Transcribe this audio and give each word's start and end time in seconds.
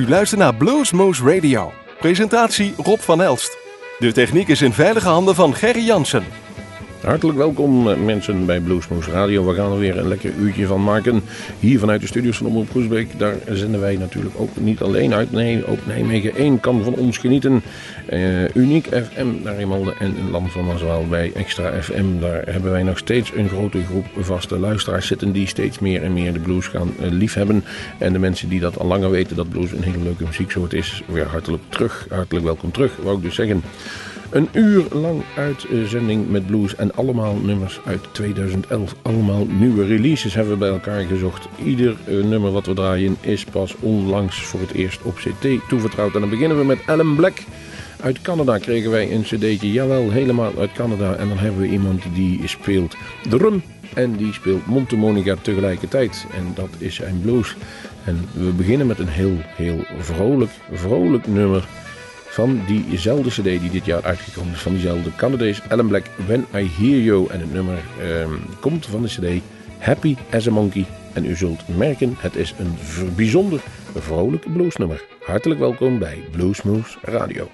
U 0.00 0.08
luistert 0.08 0.40
naar 0.40 0.54
Bluesmoose 0.54 1.34
Radio. 1.34 1.72
Presentatie 1.98 2.74
Rob 2.76 2.98
van 2.98 3.22
Elst. 3.22 3.58
De 3.98 4.12
techniek 4.12 4.48
is 4.48 4.62
in 4.62 4.72
veilige 4.72 5.08
handen 5.08 5.34
van 5.34 5.54
Gerry 5.54 5.84
Jansen. 5.84 6.24
Hartelijk 7.00 7.38
welkom 7.38 7.88
eh, 7.88 7.96
mensen 7.96 8.46
bij 8.46 8.60
Bluesmoes 8.60 9.06
Radio. 9.06 9.46
We 9.46 9.54
gaan 9.54 9.72
er 9.72 9.78
weer 9.78 9.98
een 9.98 10.08
lekker 10.08 10.32
uurtje 10.38 10.66
van 10.66 10.84
maken. 10.84 11.22
Hier 11.60 11.78
vanuit 11.78 12.00
de 12.00 12.06
studios 12.06 12.36
van 12.36 12.46
Omroep 12.46 12.70
Groesbeek. 12.70 13.18
Daar 13.18 13.34
zenden 13.50 13.80
wij 13.80 13.96
natuurlijk 13.96 14.34
ook 14.38 14.56
niet 14.56 14.80
alleen 14.80 15.14
uit. 15.14 15.32
Nee, 15.32 15.66
ook 15.66 15.86
Nijmegen 15.86 16.34
1 16.34 16.60
kan 16.60 16.84
van 16.84 16.94
ons 16.94 17.18
genieten. 17.18 17.62
Uh, 18.12 18.54
Uniek 18.54 18.86
FM, 18.86 19.26
daar 19.42 19.56
eenmaal 19.56 19.92
en 19.98 20.16
in 20.16 20.30
Land 20.30 20.52
van 20.52 20.64
Mazwaal 20.64 21.06
bij 21.08 21.32
Extra 21.34 21.82
FM. 21.82 22.20
Daar 22.20 22.42
hebben 22.44 22.70
wij 22.70 22.82
nog 22.82 22.98
steeds 22.98 23.32
een 23.34 23.48
grote 23.48 23.84
groep 23.84 24.06
vaste 24.18 24.58
luisteraars 24.58 25.06
zitten. 25.06 25.32
Die 25.32 25.46
steeds 25.46 25.78
meer 25.78 26.02
en 26.02 26.12
meer 26.12 26.32
de 26.32 26.40
blues 26.40 26.66
gaan 26.66 26.92
uh, 27.00 27.10
liefhebben. 27.10 27.64
En 27.98 28.12
de 28.12 28.18
mensen 28.18 28.48
die 28.48 28.60
dat 28.60 28.78
al 28.78 28.86
langer 28.86 29.10
weten 29.10 29.36
dat 29.36 29.48
blues 29.48 29.72
een 29.72 29.82
hele 29.82 30.02
leuke 30.02 30.24
muzieksoort 30.24 30.72
is. 30.72 31.02
Weer 31.06 31.26
hartelijk 31.26 31.62
terug. 31.68 32.06
Hartelijk 32.10 32.44
welkom 32.44 32.70
terug, 32.70 32.96
wou 33.02 33.16
ik 33.16 33.22
dus 33.22 33.34
zeggen. 33.34 33.62
Een 34.30 34.48
uur 34.52 34.84
lang 34.92 35.22
uitzending 35.36 36.30
met 36.30 36.46
blues 36.46 36.74
en 36.76 36.94
allemaal 36.94 37.34
nummers 37.34 37.80
uit 37.84 38.00
2011. 38.12 38.94
Allemaal 39.02 39.46
nieuwe 39.46 39.84
releases 39.84 40.34
hebben 40.34 40.52
we 40.52 40.58
bij 40.58 40.68
elkaar 40.68 41.02
gezocht. 41.02 41.48
Ieder 41.64 41.96
uh, 42.08 42.24
nummer 42.24 42.52
wat 42.52 42.66
we 42.66 42.74
draaien 42.74 43.16
is 43.20 43.44
pas 43.44 43.74
onlangs 43.80 44.42
voor 44.42 44.60
het 44.60 44.72
eerst 44.72 45.02
op 45.02 45.14
CT 45.14 45.68
toevertrouwd. 45.68 46.14
En 46.14 46.20
dan 46.20 46.30
beginnen 46.30 46.58
we 46.58 46.64
met 46.64 46.78
Alan 46.86 47.16
Black. 47.16 47.38
Uit 48.00 48.22
Canada 48.22 48.58
kregen 48.58 48.90
wij 48.90 49.12
een 49.12 49.22
cd'tje, 49.22 49.72
jawel, 49.72 50.10
helemaal 50.10 50.52
uit 50.58 50.72
Canada. 50.72 51.14
En 51.14 51.28
dan 51.28 51.38
hebben 51.38 51.60
we 51.60 51.68
iemand 51.68 52.02
die 52.14 52.48
speelt 52.48 52.96
drum 53.28 53.62
en 53.94 54.16
die 54.16 54.32
speelt 54.32 54.66
mondharmonica 54.66 55.36
tegelijkertijd. 55.42 56.26
En 56.34 56.52
dat 56.54 56.70
is 56.78 56.94
zijn 56.94 57.20
blues. 57.22 57.56
En 58.04 58.28
we 58.32 58.50
beginnen 58.50 58.86
met 58.86 58.98
een 58.98 59.08
heel, 59.08 59.36
heel 59.56 59.84
vrolijk, 59.98 60.50
vrolijk 60.72 61.26
nummer 61.26 61.68
van 62.30 62.60
diezelfde 62.66 63.30
cd 63.30 63.60
die 63.60 63.70
dit 63.70 63.84
jaar 63.84 64.02
uitgekomen 64.02 64.52
is. 64.52 64.60
Van 64.60 64.72
diezelfde 64.72 65.14
Canadees 65.16 65.60
Alan 65.68 65.88
Black, 65.88 66.04
When 66.26 66.46
I 66.54 66.70
Hear 66.78 67.00
You. 67.00 67.28
En 67.30 67.40
het 67.40 67.52
nummer 67.52 67.78
um, 68.02 68.40
komt 68.60 68.86
van 68.86 69.02
de 69.02 69.08
cd 69.08 69.42
Happy 69.78 70.16
as 70.32 70.46
a 70.46 70.50
Monkey. 70.50 70.86
En 71.12 71.24
u 71.24 71.36
zult 71.36 71.68
merken, 71.76 72.14
het 72.18 72.36
is 72.36 72.54
een 72.58 72.74
bijzonder 73.16 73.60
vrolijk 73.94 74.52
bluesnummer. 74.52 75.02
Hartelijk 75.24 75.60
welkom 75.60 75.98
bij 75.98 76.18
Bluesmoose 76.32 76.98
Radio. 77.02 77.48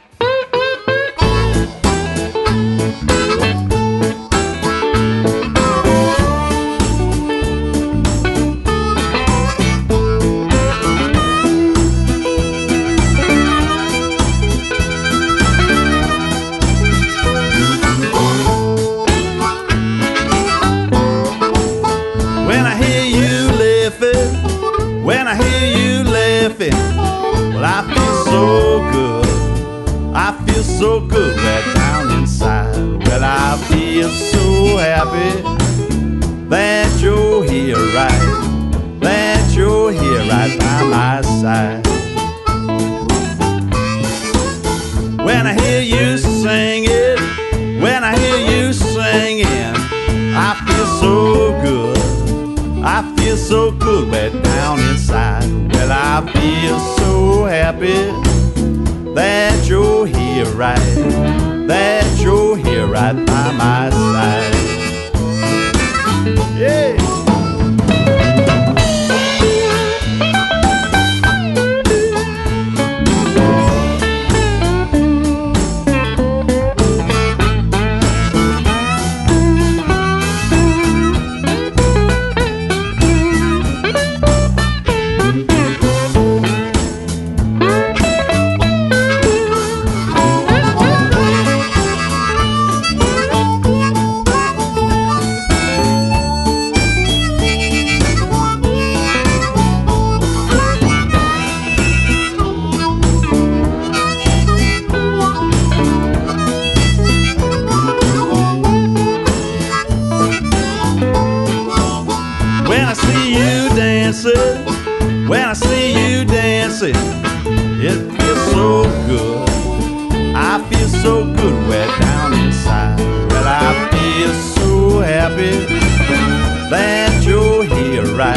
happy 125.36 126.70
that 126.70 127.24
you're 127.24 127.64
here 127.64 128.04
right, 128.16 128.36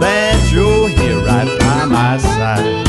that 0.00 0.52
you're 0.52 0.88
here 0.88 1.18
right 1.24 1.58
by 1.60 1.84
my 1.86 2.18
side. 2.18 2.85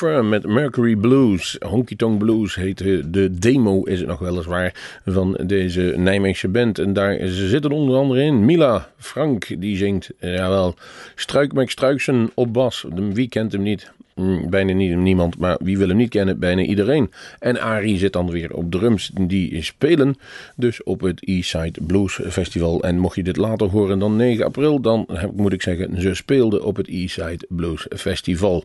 Met 0.00 0.46
Mercury 0.46 0.96
Blues. 0.96 1.56
Honky 1.66 1.96
Tonk 1.96 2.18
Blues 2.18 2.54
heette 2.54 3.10
de 3.10 3.38
demo, 3.38 3.82
is 3.82 3.98
het 3.98 4.08
nog 4.08 4.18
weliswaar, 4.18 5.00
van 5.04 5.40
deze 5.46 5.94
Nijmeegse 5.96 6.48
band. 6.48 6.78
En 6.78 6.92
daar 6.92 7.18
zitten 7.26 7.70
onder 7.70 7.96
andere 7.96 8.22
in 8.22 8.44
Mila 8.44 8.90
Frank, 8.96 9.60
die 9.60 9.76
zingt, 9.76 10.10
jawel, 10.18 10.74
Struik 11.14 11.70
Struiksen 11.70 12.30
op 12.34 12.52
bas. 12.52 12.86
Wie 13.12 13.28
kent 13.28 13.52
hem 13.52 13.62
niet? 13.62 13.92
Hmm, 14.14 14.50
bijna 14.50 14.72
niet, 14.72 14.96
niemand, 14.96 15.38
maar 15.38 15.58
wie 15.62 15.78
wil 15.78 15.88
hem 15.88 15.96
niet 15.96 16.10
kennen? 16.10 16.38
Bijna 16.38 16.62
iedereen. 16.62 17.10
En 17.38 17.60
Ari 17.60 17.98
zit 17.98 18.12
dan 18.12 18.30
weer 18.30 18.54
op 18.54 18.70
drums. 18.70 19.10
Die 19.20 19.62
spelen 19.62 20.16
dus 20.56 20.82
op 20.82 21.00
het 21.00 21.24
Eastside 21.24 21.80
Blues 21.86 22.20
Festival. 22.28 22.82
En 22.82 22.98
mocht 22.98 23.16
je 23.16 23.22
dit 23.22 23.36
later 23.36 23.68
horen 23.68 23.98
dan 23.98 24.16
9 24.16 24.44
april, 24.44 24.80
dan 24.80 25.06
moet 25.34 25.52
ik 25.52 25.62
zeggen, 25.62 26.00
ze 26.00 26.14
speelden 26.14 26.64
op 26.64 26.76
het 26.76 26.88
Eastside 26.88 27.46
Blues 27.48 27.86
Festival. 27.88 28.64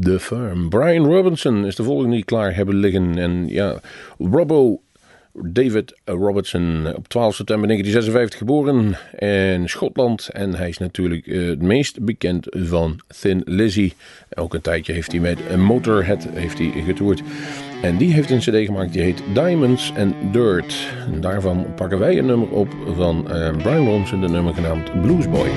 The 0.00 0.20
Firm. 0.20 0.68
Brian 0.68 1.04
Robinson 1.04 1.64
is 1.64 1.76
de 1.76 1.82
volgende 1.82 2.14
die 2.14 2.24
klaar 2.24 2.54
hebben 2.54 2.74
liggen. 2.74 3.18
En 3.18 3.48
ja, 3.48 3.80
Robbo 4.18 4.80
David 5.42 5.94
Robertson, 6.04 6.94
op 6.96 7.08
12 7.08 7.34
september 7.34 7.68
1956 7.68 8.38
geboren 8.38 8.96
in 9.54 9.68
Schotland. 9.68 10.28
En 10.28 10.54
hij 10.54 10.68
is 10.68 10.78
natuurlijk 10.78 11.26
het 11.26 11.62
meest 11.62 12.04
bekend 12.04 12.46
van 12.50 13.00
Thin 13.20 13.42
Lizzy. 13.44 13.92
Ook 14.34 14.54
een 14.54 14.60
tijdje 14.60 14.92
heeft 14.92 15.12
hij 15.12 15.20
met 15.20 15.56
Motorhead 15.56 16.28
heeft 16.32 16.58
hij 16.58 16.72
getoerd. 16.84 17.22
En 17.82 17.96
die 17.96 18.12
heeft 18.12 18.30
een 18.30 18.38
cd 18.38 18.66
gemaakt 18.66 18.92
die 18.92 19.02
heet 19.02 19.22
Diamonds 19.34 19.92
and 19.96 20.14
Dirt. 20.32 20.88
En 21.12 21.20
daarvan 21.20 21.66
pakken 21.74 21.98
wij 21.98 22.18
een 22.18 22.26
nummer 22.26 22.48
op 22.48 22.68
van 22.94 23.26
uh, 23.28 23.56
Brian 23.56 23.86
Robinson, 23.86 24.20
de 24.20 24.28
nummer 24.28 24.54
genaamd 24.54 25.02
Bluesboy. 25.02 25.48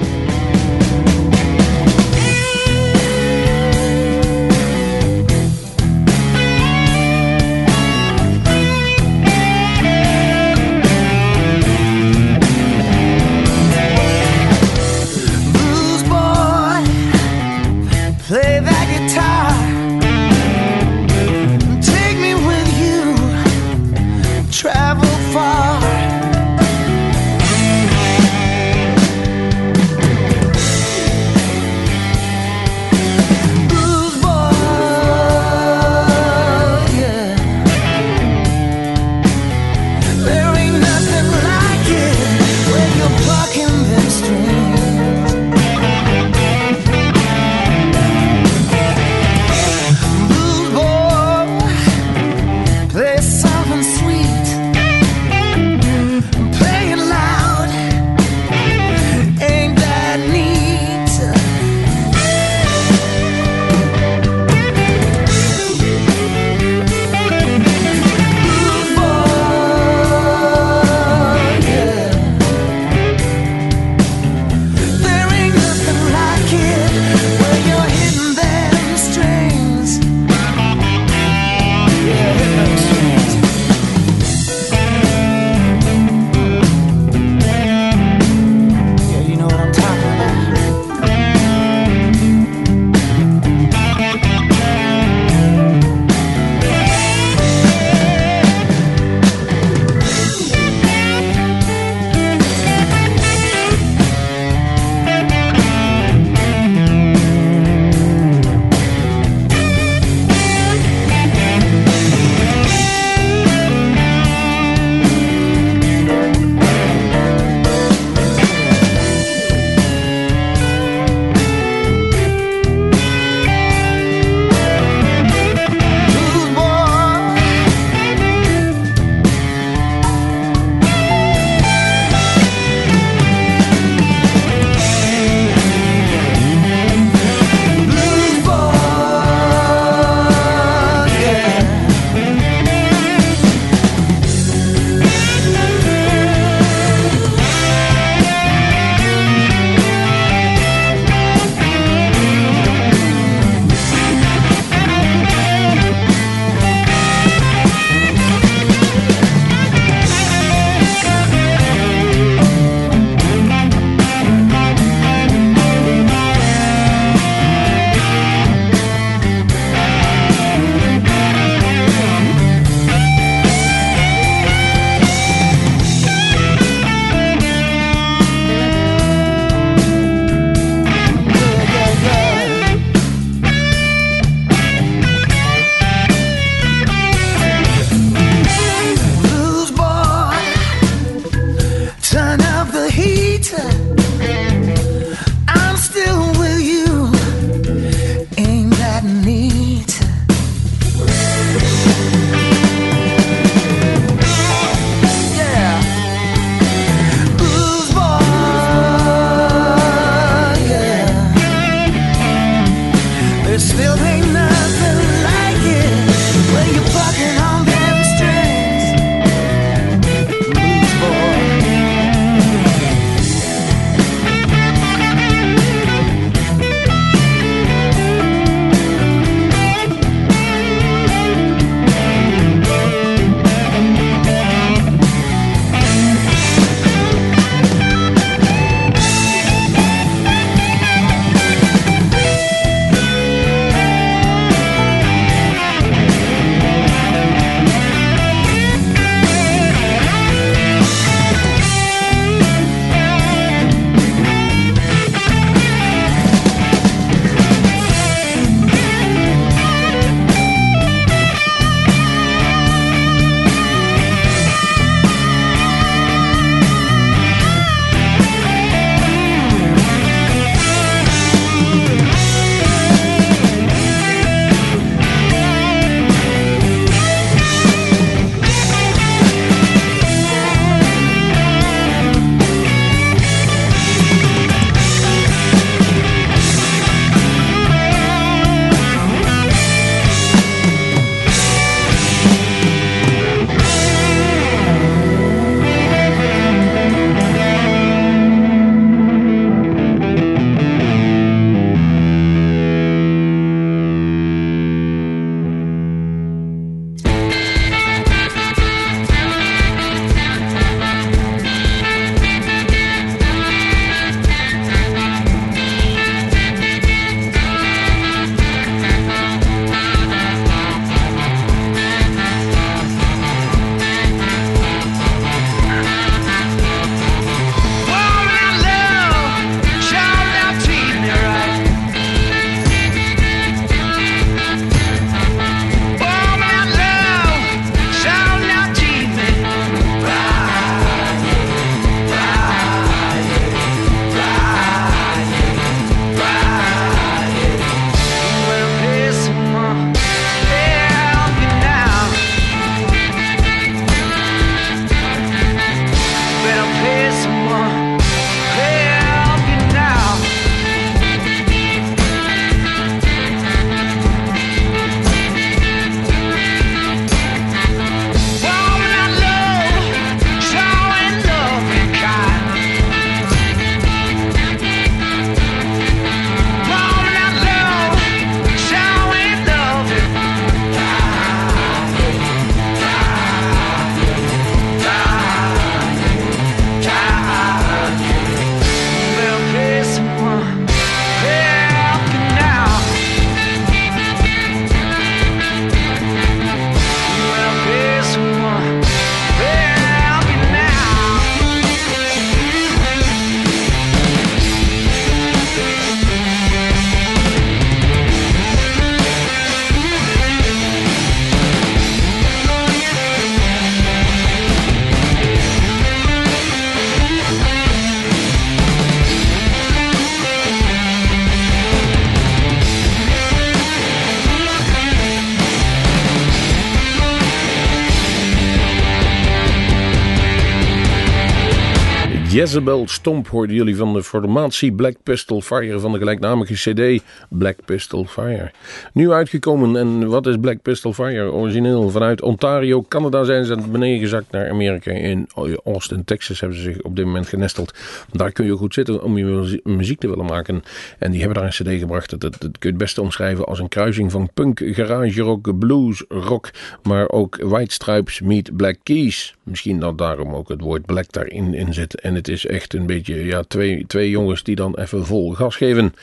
Jezebel 432.40 432.88
Stomp 432.88 433.28
hoorden 433.28 433.56
jullie 433.56 433.76
van 433.76 433.94
de 433.94 434.04
formatie 434.04 434.72
Black 434.72 434.96
Pistol 435.04 435.42
Fire 435.42 435.80
van 435.80 435.92
de 435.92 435.98
gelijknamige 435.98 436.54
CD 436.54 437.04
Black 437.30 437.58
Pistol 437.66 438.06
Fire. 438.06 438.52
Nu 438.94 439.12
uitgekomen 439.12 439.76
en 439.76 440.08
wat 440.08 440.28
is 440.28 440.36
Black 440.42 440.62
Pistol 440.62 440.94
Fire? 440.94 441.32
Origineel 441.32 441.90
vanuit 441.90 442.22
Ontario, 442.22 442.82
Canada 442.88 443.24
zijn 443.24 443.46
ze 443.46 443.56
beneden 443.72 444.00
gezakt 444.00 444.32
naar 444.32 444.50
Amerika. 444.50 444.92
In 444.92 445.28
Austin, 445.64 446.04
Texas 446.04 446.40
hebben 446.40 446.58
ze 446.58 446.64
zich 446.64 446.82
op 446.82 446.96
dit 446.96 447.06
moment 447.06 447.28
genesteld. 447.28 447.74
Daar 448.12 448.32
kun 448.32 448.46
je 448.46 448.56
goed 448.56 448.74
zitten 448.74 449.04
om 449.04 449.18
je 449.18 449.62
muziek 449.64 450.00
te 450.00 450.10
willen 450.10 450.26
maken. 450.26 450.64
En 451.00 451.12
die 451.12 451.20
hebben 451.20 451.38
daar 451.38 451.46
een 451.60 451.76
CD 451.76 451.80
gebracht. 451.80 452.20
Dat, 452.20 452.38
kun 452.38 452.52
je 452.60 452.68
het 452.68 452.78
beste 452.78 453.02
omschrijven 453.02 453.46
als 453.46 453.60
een 453.60 453.70
kruising 453.70 454.12
van 454.12 454.30
punk, 454.34 454.62
garage 454.64 455.22
rock, 455.22 455.60
blues, 455.60 456.04
rock. 456.10 456.50
Maar 456.84 457.10
ook 457.10 457.38
White 457.42 457.74
Stripes 457.74 458.22
meet 458.22 458.58
Black 458.58 458.78
Keys. 458.84 459.36
Misschien 459.44 459.80
dat 459.80 459.98
daarom 459.98 460.34
ook 460.34 460.50
het 460.50 460.62
woord 460.62 460.86
black 460.86 461.12
daarin 461.12 461.54
in 461.54 461.74
zit. 461.74 462.02
En 462.02 462.16
is 462.30 462.46
echt 462.46 462.74
een 462.74 462.86
beetje 462.86 463.26
ja, 463.26 463.44
twee, 463.44 463.84
twee 463.88 464.10
jongens 464.10 464.44
die 464.44 464.56
dan 464.56 464.78
even 464.78 465.06
vol 465.06 465.34
gas 465.34 465.56
geven. 465.56 465.94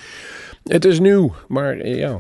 Het 0.67 0.85
is 0.85 1.01
nieuw, 1.01 1.35
maar 1.49 1.79
eh, 1.79 1.99
ja, 1.99 2.19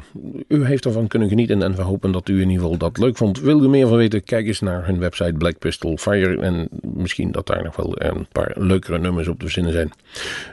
u 0.48 0.64
heeft 0.64 0.84
ervan 0.84 1.06
kunnen 1.06 1.28
genieten 1.28 1.62
en 1.62 1.74
we 1.74 1.82
hopen 1.82 2.12
dat 2.12 2.28
u 2.28 2.34
in 2.40 2.48
ieder 2.48 2.62
geval 2.62 2.76
dat 2.76 2.98
leuk 2.98 3.16
vond. 3.16 3.40
Wil 3.40 3.64
u 3.64 3.68
meer 3.68 3.88
van 3.88 3.96
weten, 3.96 4.24
kijk 4.24 4.46
eens 4.46 4.60
naar 4.60 4.86
hun 4.86 4.98
website 4.98 5.32
Black 5.32 5.58
Pistol 5.58 5.96
Fire 5.96 6.40
en 6.40 6.68
misschien 6.82 7.32
dat 7.32 7.46
daar 7.46 7.64
nog 7.64 7.76
wel 7.76 7.92
een 7.94 8.26
paar 8.32 8.54
leukere 8.58 8.98
nummers 8.98 9.28
op 9.28 9.38
te 9.38 9.44
verzinnen 9.44 9.72
zijn. 9.72 9.90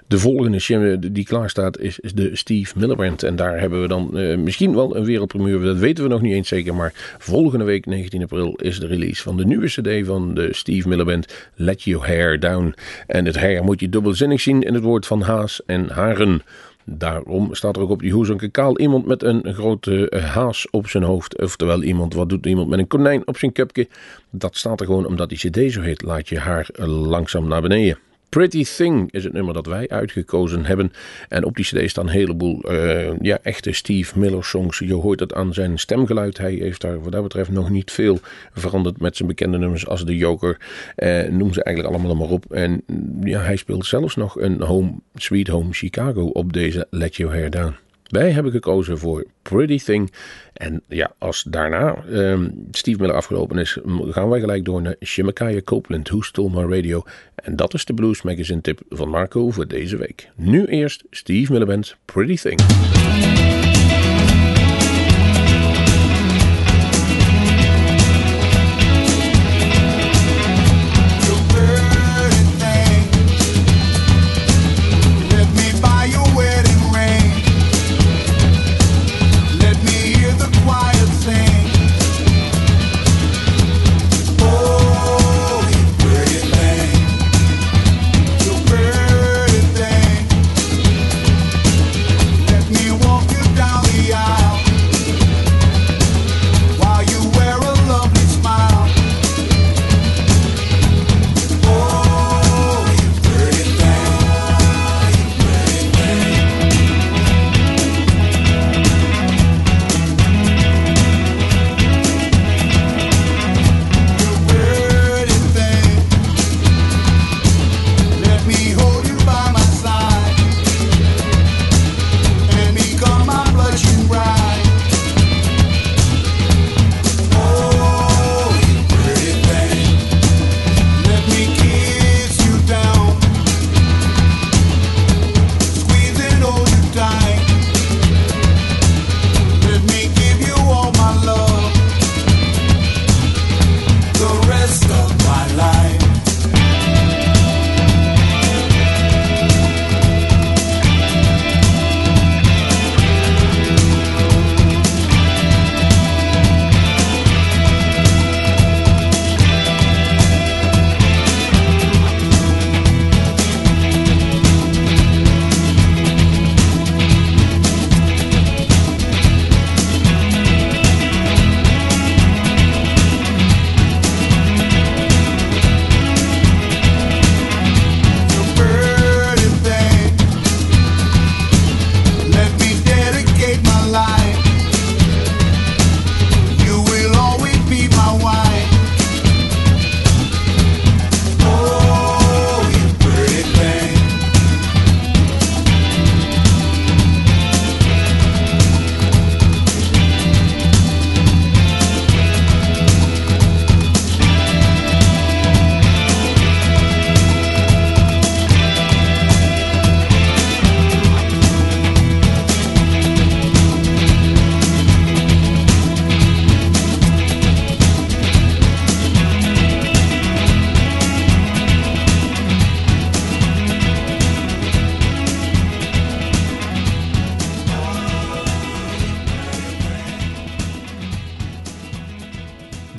De 0.07 0.17
volgende 0.17 1.11
die 1.11 1.25
klaar 1.25 1.49
staat 1.49 1.79
is, 1.79 1.99
de 2.15 2.35
Steve 2.35 2.79
Miller 2.79 2.95
Band 2.95 3.23
en 3.23 3.35
daar 3.35 3.59
hebben 3.59 3.81
we 3.81 3.87
dan 3.87 4.09
misschien 4.43 4.75
wel 4.75 4.95
een 4.95 5.05
wereldpremier, 5.05 5.59
dat 5.59 5.77
weten 5.77 6.03
we 6.03 6.09
nog 6.09 6.21
niet 6.21 6.33
eens 6.33 6.47
zeker, 6.47 6.75
maar 6.75 7.15
volgende 7.17 7.65
week 7.65 7.85
19 7.85 8.21
april 8.21 8.53
is 8.55 8.79
de 8.79 8.87
release 8.87 9.21
van 9.21 9.37
de 9.37 9.45
nieuwe 9.45 9.67
cd 9.67 10.05
van 10.05 10.33
de 10.33 10.53
Steve 10.53 10.87
Miller 10.87 11.05
Band, 11.05 11.49
Let 11.55 11.83
Your 11.83 12.07
Hair 12.07 12.39
Down. 12.39 12.73
En 13.07 13.25
het 13.25 13.39
her 13.39 13.63
moet 13.63 13.79
je 13.79 13.89
dubbelzinnig 13.89 14.41
zien 14.41 14.61
in 14.61 14.73
het 14.73 14.83
woord 14.83 15.05
van 15.05 15.21
haas 15.21 15.61
en 15.65 15.89
haren. 15.89 16.41
Daarom 16.85 17.53
staat 17.53 17.75
er 17.75 17.81
ook 17.81 17.89
op 17.89 17.99
die 17.99 18.13
hoes 18.13 18.29
een 18.29 18.51
kaal 18.51 18.79
iemand 18.79 19.05
met 19.05 19.23
een 19.23 19.53
grote 19.53 20.21
haas 20.33 20.69
op 20.69 20.87
zijn 20.87 21.03
hoofd. 21.03 21.41
Oftewel 21.41 21.83
iemand, 21.83 22.13
wat 22.13 22.29
doet 22.29 22.45
iemand 22.45 22.69
met 22.69 22.79
een 22.79 22.87
konijn 22.87 23.27
op 23.27 23.37
zijn 23.37 23.51
kapje? 23.51 23.87
Dat 24.29 24.57
staat 24.57 24.79
er 24.79 24.85
gewoon 24.85 25.05
omdat 25.05 25.29
die 25.29 25.37
cd 25.37 25.73
zo 25.73 25.81
heet. 25.81 26.01
Laat 26.01 26.29
je 26.29 26.39
haar 26.39 26.69
langzaam 26.85 27.47
naar 27.47 27.61
beneden. 27.61 27.97
Pretty 28.33 28.63
Thing 28.63 29.11
is 29.11 29.23
het 29.23 29.33
nummer 29.33 29.53
dat 29.53 29.65
wij 29.65 29.89
uitgekozen 29.89 30.65
hebben. 30.65 30.91
En 31.29 31.45
op 31.45 31.55
die 31.55 31.65
cd 31.65 31.89
staan 31.89 32.05
een 32.05 32.11
heleboel 32.11 32.71
uh, 32.71 33.19
ja, 33.19 33.39
echte 33.41 33.71
Steve 33.71 34.19
Miller 34.19 34.43
songs. 34.43 34.79
Je 34.79 34.93
hoort 34.93 35.19
het 35.19 35.33
aan 35.33 35.53
zijn 35.53 35.79
stemgeluid. 35.79 36.37
Hij 36.37 36.53
heeft 36.53 36.81
daar 36.81 37.01
wat 37.03 37.11
dat 37.11 37.23
betreft 37.23 37.51
nog 37.51 37.69
niet 37.69 37.91
veel 37.91 38.19
veranderd 38.53 39.01
met 39.01 39.15
zijn 39.15 39.27
bekende 39.27 39.57
nummers 39.57 39.87
als 39.87 40.03
The 40.03 40.17
Joker. 40.17 40.57
Uh, 40.97 41.23
noem 41.23 41.53
ze 41.53 41.63
eigenlijk 41.63 41.95
allemaal 41.95 42.15
maar 42.15 42.29
op. 42.29 42.51
En 42.51 42.83
ja, 43.21 43.41
hij 43.41 43.55
speelt 43.55 43.85
zelfs 43.85 44.15
nog 44.15 44.39
een 44.39 44.61
Home 44.61 44.91
Sweet 45.15 45.47
Home 45.47 45.73
Chicago 45.73 46.25
op 46.25 46.53
deze 46.53 46.87
Let 46.89 47.15
Your 47.15 47.33
Hair 47.33 47.49
Down. 47.49 47.82
Wij 48.13 48.31
hebben 48.31 48.51
gekozen 48.51 48.97
voor 48.97 49.25
Pretty 49.41 49.77
Thing. 49.77 50.11
En 50.53 50.83
ja, 50.87 51.13
als 51.17 51.43
daarna 51.43 52.03
um, 52.09 52.67
Steve 52.71 52.99
Miller 52.99 53.15
afgelopen 53.15 53.57
is, 53.57 53.77
gaan 54.09 54.29
wij 54.29 54.39
gelijk 54.39 54.65
door 54.65 54.81
naar 54.81 54.95
Shemekaya 55.05 55.61
Copeland, 55.61 56.09
Who 56.09 56.21
Stole 56.21 56.49
My 56.49 56.75
Radio. 56.75 57.03
En 57.35 57.55
dat 57.55 57.73
is 57.73 57.85
de 57.85 57.93
Blues 57.93 58.21
Magazine 58.21 58.61
tip 58.61 58.81
van 58.89 59.09
Marco 59.09 59.51
voor 59.51 59.67
deze 59.67 59.97
week. 59.97 60.29
Nu 60.35 60.65
eerst 60.65 61.03
Steve 61.09 61.51
Miller 61.51 61.67
Band, 61.67 61.95
Pretty 62.05 62.35
Thing. 62.35 62.59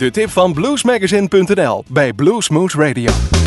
De 0.04 0.10
tip 0.10 0.30
van 0.30 0.52
bluesmagazine.nl 0.52 1.84
bij 1.88 2.12
Bluesmoose 2.12 2.78
Radio. 2.78 3.43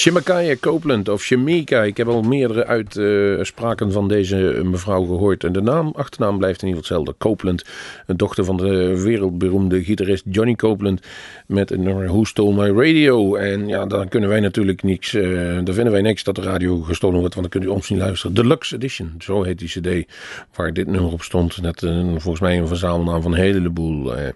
Shemekaya 0.00 0.56
Copeland 0.60 1.08
of 1.08 1.22
Shemika. 1.22 1.82
Ik 1.82 1.96
heb 1.96 2.08
al 2.08 2.22
meerdere 2.22 2.66
uitspraken 2.66 3.92
van 3.92 4.08
deze 4.08 4.60
mevrouw 4.64 5.04
gehoord. 5.04 5.44
En 5.44 5.52
de 5.52 5.60
naam, 5.60 5.92
achternaam 5.96 6.38
blijft 6.38 6.62
in 6.62 6.68
ieder 6.68 6.82
geval 6.82 6.98
hetzelfde. 6.98 7.28
Copeland, 7.28 7.64
een 8.06 8.16
dochter 8.16 8.44
van 8.44 8.56
de 8.56 9.02
wereldberoemde 9.02 9.84
gitarist 9.84 10.24
Johnny 10.30 10.54
Copeland. 10.54 11.00
Met 11.46 11.70
een 11.70 11.82
nummer 11.82 12.06
Who 12.06 12.24
Stole 12.24 12.54
My 12.54 12.86
Radio. 12.86 13.34
En 13.34 13.68
ja, 13.68 13.86
dan 13.86 14.08
kunnen 14.08 14.28
wij 14.28 14.40
natuurlijk 14.40 14.82
niks. 14.82 15.14
Uh, 15.14 15.54
dan 15.64 15.74
vinden 15.74 15.92
wij 15.92 16.02
niks 16.02 16.24
dat 16.24 16.34
de 16.34 16.42
radio 16.42 16.80
gestolen 16.80 17.20
wordt. 17.20 17.34
Want 17.34 17.52
dan 17.52 17.60
kunt 17.60 17.72
u 17.72 17.74
ons 17.76 17.90
niet 17.90 17.98
luisteren. 17.98 18.34
Deluxe 18.34 18.74
Edition, 18.74 19.14
zo 19.18 19.42
heet 19.42 19.58
die 19.58 19.68
CD. 19.68 20.12
Waar 20.54 20.72
dit 20.72 20.86
nummer 20.86 21.12
op 21.12 21.22
stond. 21.22 21.62
Net 21.62 21.80
volgens 22.16 22.40
mij 22.40 22.58
een 22.58 22.68
verzamelnaam 22.68 23.22
van 23.22 23.32
een 23.32 23.38
heleboel, 23.38 24.18
uh, 24.18 24.28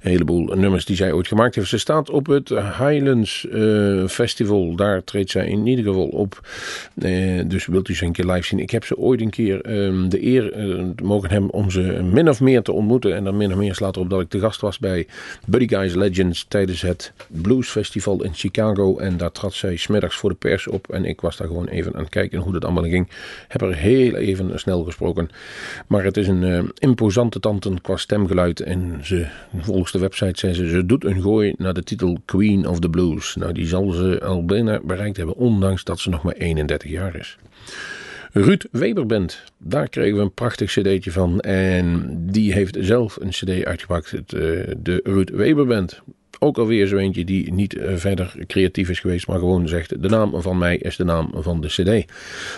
heleboel 0.00 0.54
nummers 0.54 0.84
die 0.84 0.96
zij 0.96 1.12
ooit 1.12 1.28
gemaakt 1.28 1.54
heeft. 1.54 1.68
Ze 1.68 1.78
staat 1.78 2.10
op 2.10 2.26
het 2.26 2.48
Highlands 2.48 3.46
Festival. 4.06 4.76
Daar 4.76 4.95
treedt 5.04 5.30
zij 5.30 5.46
in 5.46 5.66
ieder 5.66 5.84
geval 5.84 6.06
op. 6.06 6.48
dus 7.46 7.66
wilt 7.66 7.88
u 7.88 7.94
ze 7.94 8.04
een 8.04 8.12
keer 8.12 8.24
live 8.24 8.46
zien. 8.46 8.58
Ik 8.58 8.70
heb 8.70 8.84
ze 8.84 8.96
ooit 8.96 9.20
een 9.20 9.30
keer 9.30 9.84
um, 9.84 10.08
de 10.08 10.26
eer 10.26 10.52
mogen 11.02 11.30
hebben 11.30 11.52
om 11.52 11.70
ze 11.70 11.80
min 12.12 12.28
of 12.28 12.40
meer 12.40 12.62
te 12.62 12.72
ontmoeten. 12.72 13.14
En 13.14 13.24
dan 13.24 13.36
min 13.36 13.52
of 13.52 13.58
meer 13.58 13.74
slaat 13.74 13.96
erop 13.96 14.10
dat 14.10 14.20
ik 14.20 14.30
de 14.30 14.38
gast 14.38 14.60
was 14.60 14.78
bij 14.78 15.06
Buddy 15.46 15.68
Guys 15.68 15.94
Legends 15.94 16.44
tijdens 16.48 16.82
het 16.82 17.12
Blues 17.28 17.68
Festival 17.68 18.24
in 18.24 18.34
Chicago. 18.34 18.98
En 18.98 19.16
daar 19.16 19.32
trad 19.32 19.54
zij 19.54 19.76
smiddags 19.76 20.16
voor 20.16 20.30
de 20.30 20.36
pers 20.36 20.66
op. 20.66 20.88
En 20.88 21.04
ik 21.04 21.20
was 21.20 21.36
daar 21.36 21.46
gewoon 21.46 21.68
even 21.68 21.94
aan 21.94 22.00
het 22.00 22.08
kijken 22.08 22.40
hoe 22.40 22.52
dat 22.52 22.64
allemaal 22.64 22.84
ging. 22.84 23.08
Heb 23.48 23.60
er 23.60 23.74
heel 23.74 24.14
even 24.14 24.58
snel 24.58 24.84
gesproken. 24.84 25.30
Maar 25.86 26.04
het 26.04 26.16
is 26.16 26.28
een 26.28 26.42
uh, 26.42 26.62
imposante 26.78 27.40
tante 27.40 27.74
qua 27.82 27.96
stemgeluid. 27.96 28.60
En 28.60 29.00
ze, 29.02 29.26
volgens 29.58 29.92
de 29.92 29.98
website 29.98 30.38
zei 30.38 30.54
ze, 30.54 30.68
ze 30.68 30.86
doet 30.86 31.04
een 31.04 31.22
gooi 31.22 31.54
naar 31.58 31.74
de 31.74 31.82
titel 31.82 32.18
Queen 32.24 32.66
of 32.66 32.78
the 32.80 32.88
Blues. 32.88 33.36
Nou, 33.36 33.52
die 33.52 33.66
zal 33.66 33.90
ze 33.90 34.20
al 34.24 34.44
bijna 34.44 34.80
bereikt 34.86 35.16
hebben, 35.16 35.36
ondanks 35.36 35.84
dat 35.84 35.98
ze 35.98 36.10
nog 36.10 36.22
maar 36.22 36.34
31 36.34 36.90
jaar 36.90 37.16
is. 37.16 37.38
Ruud 38.32 38.64
Weberband. 38.70 39.42
Daar 39.58 39.88
kregen 39.88 40.16
we 40.16 40.22
een 40.22 40.34
prachtig 40.34 40.70
cd'tje 40.70 41.12
van. 41.12 41.40
En 41.40 42.16
die 42.30 42.52
heeft 42.52 42.76
zelf 42.80 43.16
een 43.20 43.30
cd 43.30 43.64
uitgepakt. 43.64 44.12
Uh, 44.12 44.20
de 44.78 45.00
Ruud 45.04 45.30
Weberband. 45.30 46.02
Ook 46.46 46.58
alweer 46.58 46.86
zo 46.86 46.96
eentje 46.96 47.24
die 47.24 47.52
niet 47.52 47.74
uh, 47.74 47.96
verder 47.96 48.34
creatief 48.46 48.88
is 48.88 49.00
geweest, 49.00 49.26
maar 49.26 49.38
gewoon 49.38 49.68
zegt: 49.68 50.02
de 50.02 50.08
naam 50.08 50.42
van 50.42 50.58
mij 50.58 50.76
is 50.76 50.96
de 50.96 51.04
naam 51.04 51.30
van 51.34 51.60
de 51.60 51.68
CD. 51.68 52.10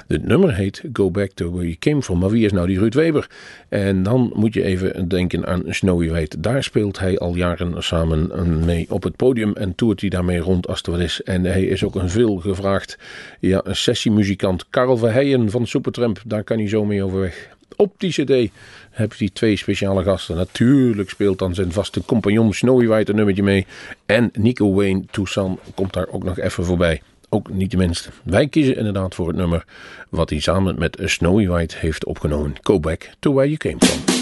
Het 0.06 0.26
nummer 0.26 0.54
heet 0.54 0.82
Go 0.92 1.10
Back 1.10 1.30
to 1.30 1.50
Where 1.50 1.64
You 1.64 1.76
Came 1.78 2.02
From. 2.02 2.18
Maar 2.18 2.30
wie 2.30 2.44
is 2.44 2.52
nou 2.52 2.66
die 2.66 2.78
Ruud 2.78 2.94
Weber? 2.94 3.30
En 3.68 4.02
dan 4.02 4.32
moet 4.34 4.54
je 4.54 4.64
even 4.64 5.08
denken 5.08 5.46
aan 5.46 5.62
Snowy 5.66 6.08
White. 6.08 6.40
Daar 6.40 6.62
speelt 6.62 6.98
hij 6.98 7.18
al 7.18 7.34
jaren 7.34 7.82
samen 7.82 8.30
mee 8.64 8.86
op 8.90 9.02
het 9.02 9.16
podium 9.16 9.52
en 9.52 9.74
toert 9.74 10.00
hij 10.00 10.10
daarmee 10.10 10.38
rond 10.38 10.66
als 10.66 10.82
er 10.82 10.90
wat 10.90 11.00
is. 11.00 11.22
En 11.22 11.44
hij 11.44 11.64
is 11.64 11.84
ook 11.84 11.94
een 11.94 12.10
veel 12.10 12.36
gevraagd 12.36 12.98
ja, 13.40 13.62
sessiemuzikant. 13.66 14.66
Karel 14.70 14.96
Verheijen 14.96 15.50
van 15.50 15.66
Supertramp, 15.66 16.22
daar 16.26 16.44
kan 16.44 16.58
hij 16.58 16.68
zo 16.68 16.84
mee 16.84 17.04
overweg. 17.04 17.48
Op 17.76 17.94
die 17.98 18.10
CD 18.10 18.52
heb 18.98 19.18
hij 19.18 19.30
twee 19.32 19.56
speciale 19.56 20.02
gasten. 20.02 20.36
Natuurlijk 20.36 21.10
speelt 21.10 21.38
dan 21.38 21.54
zijn 21.54 21.72
vaste 21.72 22.04
compagnon 22.04 22.52
Snowy 22.52 22.86
White 22.86 23.10
een 23.10 23.16
nummertje 23.16 23.42
mee. 23.42 23.66
En 24.06 24.30
Nico 24.32 24.74
Wayne 24.74 25.04
Toussaint 25.10 25.58
komt 25.74 25.92
daar 25.92 26.08
ook 26.08 26.24
nog 26.24 26.38
even 26.38 26.64
voorbij. 26.64 27.02
Ook 27.28 27.50
niet 27.50 27.70
de 27.70 27.76
minste. 27.76 28.10
Wij 28.24 28.48
kiezen 28.48 28.76
inderdaad 28.76 29.14
voor 29.14 29.28
het 29.28 29.36
nummer 29.36 29.64
wat 30.08 30.30
hij 30.30 30.40
samen 30.40 30.78
met 30.78 30.98
Snowy 31.04 31.46
White 31.46 31.76
heeft 31.78 32.04
opgenomen. 32.04 32.54
Go 32.62 32.80
back 32.80 33.10
to 33.18 33.32
where 33.32 33.48
you 33.48 33.56
came 33.56 33.86
from. 33.86 34.17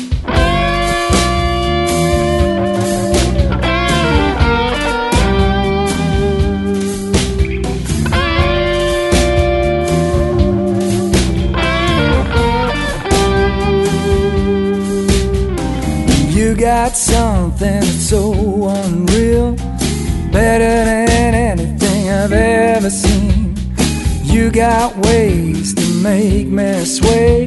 Got 16.77 16.95
something 16.95 17.81
that's 17.81 18.11
so 18.11 18.35
unreal, 18.69 19.53
better 20.31 20.75
than 20.85 21.35
anything 21.35 22.11
I've 22.11 22.33
ever 22.33 22.91
seen. 22.91 23.57
You 24.23 24.51
got 24.51 24.95
ways 25.07 25.73
to 25.75 25.87
make 26.03 26.49
me 26.49 26.85
sway. 26.85 27.47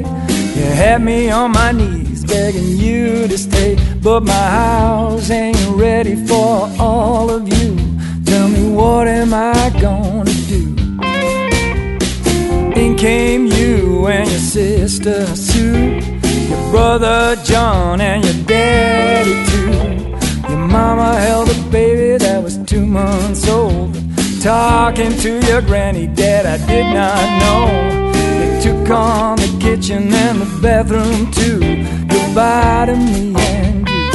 You 0.55 0.65
had 0.83 1.03
me 1.03 1.29
on 1.29 1.51
my 1.51 1.71
knees 1.71 2.25
begging 2.25 2.75
you 2.77 3.27
to 3.27 3.37
stay, 3.37 3.77
but 4.01 4.23
my 4.23 4.45
house 4.61 5.29
ain't 5.29 5.63
ready 5.75 6.15
for 6.25 6.67
all 6.79 7.29
of 7.29 7.47
you. 7.47 7.75
Tell 8.25 8.49
me 8.49 8.63
what 8.71 9.07
am 9.07 9.31
I 9.35 9.69
gonna 9.79 10.37
do? 10.55 10.63
In 12.81 12.95
came 12.97 13.45
you 13.45 14.07
and 14.07 14.27
your 14.27 14.39
sister 14.39 15.23
Sue 15.35 16.08
your 16.49 16.71
brother 16.71 17.35
John 17.43 18.01
and 18.01 18.23
your 18.25 18.45
daddy 18.45 19.35
too. 19.51 20.49
Your 20.49 20.67
mama 20.67 21.19
held 21.19 21.49
a 21.49 21.69
baby 21.69 22.17
that 22.17 22.41
was 22.43 22.57
two 22.65 22.85
months 22.85 23.47
old. 23.47 23.95
Talking 24.41 25.15
to 25.17 25.39
your 25.47 25.61
granny 25.61 26.07
dad, 26.07 26.45
I 26.45 26.57
did 26.65 26.85
not 26.93 27.23
know. 27.41 28.11
They 28.39 28.61
took 28.61 28.89
on 28.89 29.37
the 29.37 29.57
kitchen 29.61 30.13
and 30.13 30.41
the 30.41 30.61
bathroom 30.61 31.31
too. 31.31 31.59
Goodbye 32.07 32.85
to 32.87 32.95
me 32.95 33.35
and 33.37 33.87
you. 33.89 34.09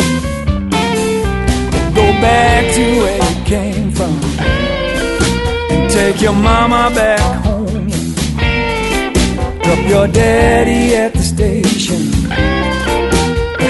Go 1.95 2.07
back 2.21 2.75
to 2.75 2.85
where 3.03 3.17
you 3.31 3.45
came 3.45 3.91
from 3.93 4.19
and 5.71 5.91
take 5.91 6.21
your 6.21 6.33
mama 6.33 6.91
back 6.95 7.45
home. 7.45 7.89
Drop 9.63 9.89
your 9.89 10.09
daddy 10.09 10.95
at 10.97 11.13
the 11.13 11.23
station 11.23 12.14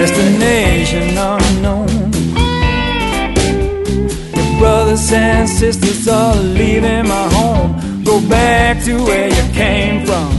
destination 0.07 1.17
unknown. 1.17 1.89
Your 4.37 4.59
brothers 4.59 5.11
and 5.11 5.49
sisters 5.49 6.07
are 6.09 6.37
leaving 6.37 7.09
my 7.09 7.27
home. 7.33 8.05
Go 8.05 8.21
back 8.29 8.85
to 8.85 9.03
where 9.03 9.29
you 9.29 9.53
came 9.55 10.05
from. 10.05 10.34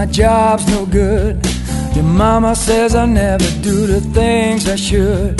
My 0.00 0.06
job's 0.06 0.66
no 0.68 0.86
good. 0.86 1.46
Your 1.94 2.04
mama 2.04 2.56
says 2.56 2.94
I 2.94 3.04
never 3.04 3.44
do 3.60 3.86
the 3.86 4.00
things 4.00 4.66
I 4.66 4.76
should. 4.76 5.38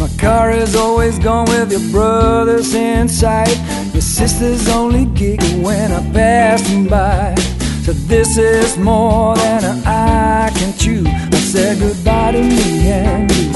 My 0.00 0.08
car 0.18 0.50
is 0.50 0.74
always 0.74 1.16
gone 1.20 1.46
with 1.46 1.70
your 1.70 1.92
brothers 1.92 2.74
in 2.74 3.08
sight. 3.08 3.56
Your 3.92 4.02
sisters 4.02 4.68
only 4.68 5.04
giggle 5.04 5.62
when 5.62 5.92
I 5.92 6.02
pass 6.12 6.60
them 6.68 6.88
by. 6.88 7.36
So 7.84 7.92
this 7.92 8.36
is 8.36 8.76
more 8.76 9.36
than 9.36 9.64
an 9.64 9.86
eye 9.86 10.50
can 10.56 10.76
chew. 10.76 11.04
I 11.06 11.38
said 11.52 11.78
goodbye 11.78 12.32
to 12.32 12.42
me 12.42 12.90
and 12.90 13.30
you. 13.30 13.52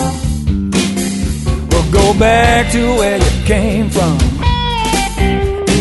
Well, 1.69 1.91
go 1.91 2.17
back 2.17 2.71
to 2.71 2.83
where 2.99 3.19
you 3.19 3.45
came 3.45 3.91
from. 3.91 4.19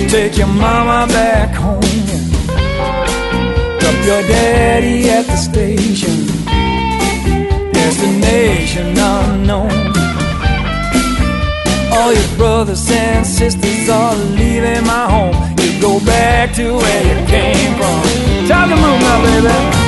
Take 0.10 0.36
your 0.36 0.48
mama 0.48 1.06
back 1.14 1.54
home 1.54 1.83
your 4.06 4.22
daddy 4.24 5.10
at 5.10 5.26
the 5.26 5.38
station. 5.38 6.26
Destination 7.72 8.98
unknown. 8.98 9.72
All 11.94 12.12
your 12.13 12.38
brothers 12.38 12.89
and 12.92 13.26
sisters 13.26 13.89
are 13.89 14.16
leaving 14.16 14.86
my 14.86 15.06
home. 15.10 15.36
You 15.60 15.82
go 15.82 16.00
back 16.06 16.54
to 16.56 16.74
where 16.76 17.04
you 17.04 17.28
came 17.28 17.76
from. 17.78 18.48
Talk 18.48 18.68
a 18.72 18.76
move 18.76 19.00
now, 19.00 19.24
baby. 19.24 19.83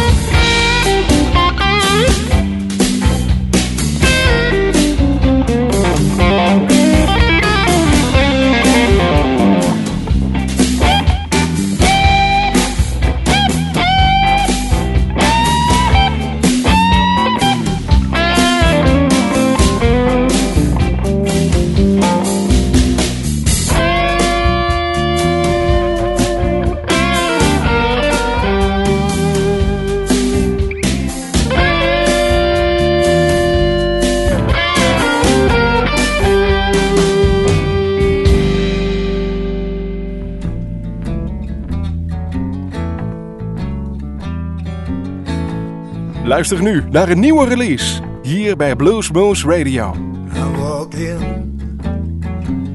Luister 46.35 46.61
nu 46.61 46.83
naar 46.89 47.09
een 47.09 47.19
nieuwe 47.19 47.47
release 47.47 48.01
hier 48.21 48.55
bij 48.55 48.75
Bluesmoose 48.75 49.47
Radio. 49.47 49.95
I 50.33 50.57
walk 50.59 50.93
in 50.93 51.57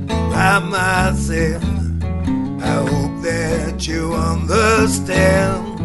by 0.08 0.60
myself. 0.70 1.62
I 2.60 2.88
hope 2.88 3.22
that 3.22 3.84
you 3.84 4.14
understand. 4.14 5.78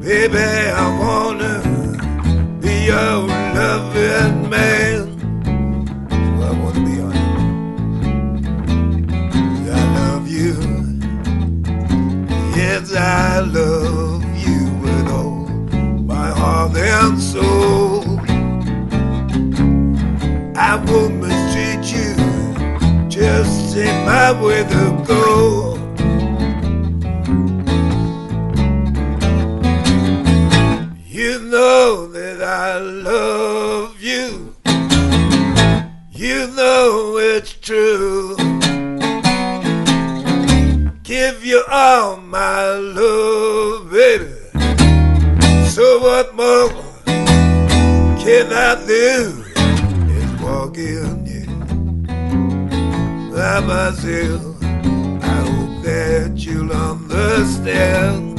Baby, 0.00 0.70
I 0.72 0.98
wanna 0.98 1.60
be 2.60 2.84
your 2.84 3.26
loving 3.54 4.48
man. 4.48 5.08
I 6.12 6.60
wanna 6.62 6.80
be 6.80 7.02
on 7.02 7.12
I 9.68 9.80
love 9.98 10.28
you. 10.28 10.54
Yes, 12.54 12.94
I 12.94 13.40
love 13.52 14.25
heart 16.46 16.76
and 16.76 17.20
soul. 17.20 18.04
I 20.70 20.72
won't 20.86 21.14
mistreat 21.22 21.84
you, 21.96 22.12
just 23.08 23.76
in 23.76 23.94
my 24.12 24.28
way 24.42 24.60
to 24.74 24.84
go. 25.12 25.24
You 31.18 31.32
know 31.54 32.06
that 32.16 32.38
I 32.42 32.78
love 33.10 34.00
you. 34.00 34.54
You 36.22 36.38
know 36.58 37.18
it's 37.32 37.54
true. 37.68 38.36
Give 41.02 41.38
you 41.50 41.60
all 41.68 42.16
my 42.18 42.62
love, 43.00 43.75
what 46.16 46.34
more 46.34 46.70
can 48.16 48.50
I 48.50 48.74
do? 48.86 49.44
Is 50.16 50.32
walk 50.40 50.78
in 50.78 51.26
yeah, 51.26 51.44
by 53.30 53.60
myself. 53.60 54.56
I 55.22 55.36
hope 55.50 55.84
that 55.84 56.32
you'll 56.36 56.72
understand. 56.72 58.36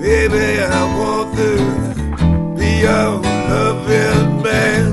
Baby, 0.00 0.62
I 0.62 0.82
want 0.98 1.36
to 1.36 1.52
be 2.58 2.68
your 2.86 3.10
loving 3.50 4.42
man. 4.42 4.90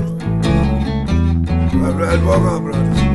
All 1.82 1.92
right, 1.92 2.22
walk 2.22 2.42
on, 2.42 2.64
brother, 2.64 3.05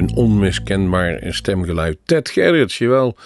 Een 0.00 0.14
onmiskenbaar 0.14 1.18
stemgeluid. 1.28 1.98
Ted 2.04 2.30
Gerrits, 2.30 2.78
jawel. 2.78 3.16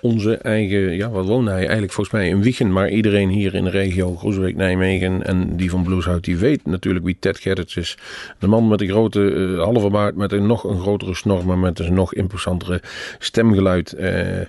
Onze 0.00 0.36
eigen, 0.36 0.96
ja, 0.96 1.10
wat 1.10 1.26
woonde 1.26 1.50
hij 1.50 1.60
eigenlijk 1.60 1.92
volgens 1.92 2.16
mij 2.16 2.28
in 2.28 2.42
Wiegen. 2.42 2.72
Maar 2.72 2.88
iedereen 2.88 3.28
hier 3.28 3.54
in 3.54 3.64
de 3.64 3.70
regio, 3.70 4.16
Groesbeek, 4.16 4.56
Nijmegen 4.56 5.26
en 5.26 5.56
die 5.56 5.70
van 5.70 5.82
Blueshout, 5.82 6.24
die 6.24 6.36
weet 6.36 6.66
natuurlijk 6.66 7.04
wie 7.04 7.16
Ted 7.20 7.38
Gerrits 7.38 7.76
is. 7.76 7.96
De 8.38 8.46
man 8.46 8.68
met 8.68 8.78
de 8.78 8.88
grote 8.88 9.32
eh, 9.32 9.62
halve 9.62 9.90
baard, 9.90 10.16
met 10.16 10.32
een 10.32 10.46
nog 10.46 10.64
een 10.64 10.80
grotere 10.80 11.14
snor, 11.14 11.46
maar 11.46 11.58
met 11.58 11.78
een 11.78 11.94
nog 11.94 12.14
imposantere 12.14 12.80
stemgeluid. 13.18 13.92
Eh, 13.92 14.40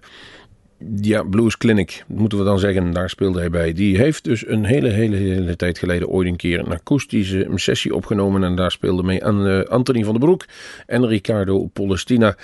ja, 1.01 1.23
Blues 1.23 1.57
Clinic, 1.57 2.03
moeten 2.07 2.37
we 2.37 2.43
dan 2.43 2.59
zeggen, 2.59 2.91
daar 2.91 3.09
speelde 3.09 3.39
hij 3.39 3.49
bij. 3.49 3.73
Die 3.73 3.97
heeft 3.97 4.23
dus 4.23 4.47
een 4.47 4.65
hele, 4.65 4.89
hele, 4.89 5.15
hele 5.15 5.55
tijd 5.55 5.77
geleden 5.77 6.07
ooit 6.07 6.27
een 6.27 6.35
keer 6.35 6.59
een 6.59 6.71
akoestische 6.71 7.47
sessie 7.55 7.95
opgenomen. 7.95 8.43
En 8.43 8.55
daar 8.55 8.71
speelde 8.71 9.03
mee 9.03 9.25
aan, 9.25 9.47
eh, 9.47 9.63
Anthony 9.63 10.03
van 10.03 10.13
den 10.13 10.23
Broek 10.23 10.45
en 10.85 11.07
Ricardo 11.07 11.65
Polestina. 11.65 12.35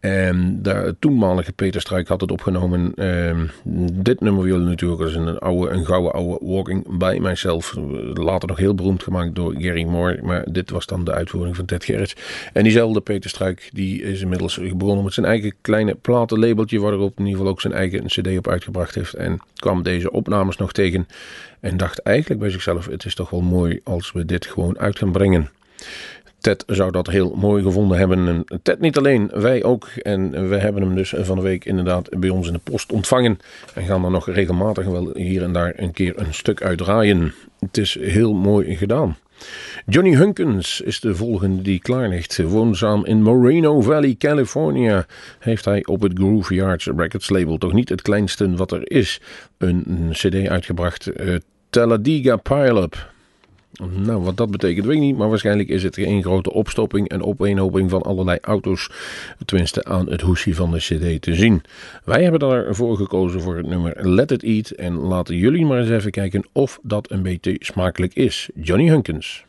En 0.00 0.58
de 0.62 0.96
toenmalige 0.98 1.52
Peter 1.52 1.80
Struik 1.80 2.08
had 2.08 2.20
het 2.20 2.30
opgenomen. 2.30 2.94
Ehm, 2.94 3.46
dit 3.92 4.20
nummer 4.20 4.44
wilde 4.44 4.64
natuurlijk 4.64 5.02
als 5.02 5.14
een 5.14 5.38
oude, 5.38 5.70
een 5.70 5.86
gouden 5.86 6.12
oude 6.12 6.46
Walking 6.46 6.98
By 6.98 7.18
Myself. 7.20 7.74
Later 8.14 8.48
nog 8.48 8.58
heel 8.58 8.74
beroemd 8.74 9.02
gemaakt 9.02 9.34
door 9.34 9.54
Gary 9.58 9.84
Moore. 9.84 10.18
Maar 10.22 10.44
dit 10.52 10.70
was 10.70 10.86
dan 10.86 11.04
de 11.04 11.12
uitvoering 11.12 11.56
van 11.56 11.64
Ted 11.64 11.84
Gerrits. 11.84 12.16
En 12.52 12.62
diezelfde 12.62 13.00
Peter 13.00 13.30
Struik, 13.30 13.70
die 13.72 14.02
is 14.02 14.20
inmiddels 14.20 14.60
begonnen 14.76 15.04
met 15.04 15.12
zijn 15.12 15.26
eigen 15.26 15.54
kleine 15.60 15.94
platenlabeltje. 15.94 16.80
Waarop 16.80 17.18
in 17.18 17.24
ieder 17.24 17.38
geval 17.38 17.52
ook 17.52 17.60
zijn 17.60 17.74
eigen 17.76 18.06
cd 18.06 18.38
op 18.38 18.48
uitgebracht 18.48 18.94
heeft. 18.94 19.14
En 19.14 19.40
kwam 19.56 19.82
deze 19.82 20.10
opnames 20.10 20.56
nog 20.56 20.72
tegen. 20.72 21.08
En 21.60 21.76
dacht 21.76 21.98
eigenlijk 21.98 22.40
bij 22.40 22.50
zichzelf, 22.50 22.86
het 22.86 23.04
is 23.04 23.14
toch 23.14 23.30
wel 23.30 23.40
mooi 23.40 23.80
als 23.84 24.12
we 24.12 24.24
dit 24.24 24.46
gewoon 24.46 24.78
uit 24.78 24.98
gaan 24.98 25.12
brengen. 25.12 25.50
Ted 26.46 26.64
zou 26.66 26.90
dat 26.90 27.06
heel 27.06 27.34
mooi 27.34 27.62
gevonden 27.62 27.98
hebben. 27.98 28.28
En 28.28 28.60
Ted 28.62 28.80
niet 28.80 28.96
alleen, 28.96 29.30
wij 29.34 29.64
ook. 29.64 29.88
En 30.02 30.48
we 30.48 30.56
hebben 30.56 30.82
hem 30.82 30.94
dus 30.94 31.14
van 31.16 31.36
de 31.36 31.42
week 31.42 31.64
inderdaad 31.64 32.18
bij 32.18 32.28
ons 32.28 32.46
in 32.46 32.52
de 32.52 32.60
post 32.62 32.92
ontvangen. 32.92 33.38
En 33.74 33.84
gaan 33.84 34.04
er 34.04 34.10
nog 34.10 34.30
regelmatig 34.30 34.84
wel 34.84 35.10
hier 35.14 35.42
en 35.42 35.52
daar 35.52 35.72
een 35.76 35.92
keer 35.92 36.18
een 36.18 36.34
stuk 36.34 36.62
uitdraaien. 36.62 37.34
Het 37.58 37.76
is 37.76 37.98
heel 38.00 38.34
mooi 38.34 38.76
gedaan. 38.76 39.16
Johnny 39.86 40.14
Hunkins 40.14 40.80
is 40.80 41.00
de 41.00 41.14
volgende 41.14 41.62
die 41.62 41.80
klaar 41.80 42.08
ligt. 42.08 42.42
Woonzaam 42.42 43.04
in 43.04 43.22
Moreno 43.22 43.80
Valley, 43.80 44.14
California, 44.18 45.06
heeft 45.38 45.64
hij 45.64 45.86
op 45.86 46.00
het 46.00 46.12
Groove 46.14 46.54
Yards 46.54 46.86
Records 46.96 47.28
label, 47.28 47.58
toch 47.58 47.72
niet 47.72 47.88
het 47.88 48.02
kleinste 48.02 48.54
wat 48.56 48.72
er 48.72 48.90
is, 48.90 49.20
een, 49.58 50.08
cd 50.12 50.48
uitgebracht. 50.48 51.20
Uh, 51.20 51.36
Talladega 51.70 52.36
Pile-Up. 52.36 53.14
Nou, 53.82 54.22
wat 54.22 54.36
dat 54.36 54.50
betekent 54.50 54.86
weet 54.86 54.96
ik 54.96 55.02
niet, 55.02 55.16
maar 55.16 55.28
waarschijnlijk 55.28 55.68
is 55.68 55.82
het 55.82 55.98
één 55.98 56.22
grote 56.22 56.52
opstopping 56.52 57.08
en 57.08 57.22
opeenhoping 57.22 57.90
van 57.90 58.02
allerlei 58.02 58.38
auto's, 58.40 58.90
tenminste 59.44 59.84
aan 59.84 60.10
het 60.10 60.20
hoesje 60.20 60.54
van 60.54 60.70
de 60.70 60.78
cd 60.78 61.22
te 61.22 61.34
zien. 61.34 61.62
Wij 62.04 62.22
hebben 62.22 62.40
daarvoor 62.40 62.96
gekozen 62.96 63.40
voor 63.40 63.56
het 63.56 63.66
nummer 63.66 64.08
Let 64.08 64.30
It 64.30 64.42
Eat 64.42 64.70
en 64.70 64.94
laten 64.94 65.36
jullie 65.36 65.66
maar 65.66 65.78
eens 65.78 65.90
even 65.90 66.10
kijken 66.10 66.44
of 66.52 66.78
dat 66.82 67.10
een 67.10 67.22
beetje 67.22 67.56
smakelijk 67.58 68.14
is. 68.14 68.48
Johnny 68.54 68.88
Hunkins. 68.88 69.45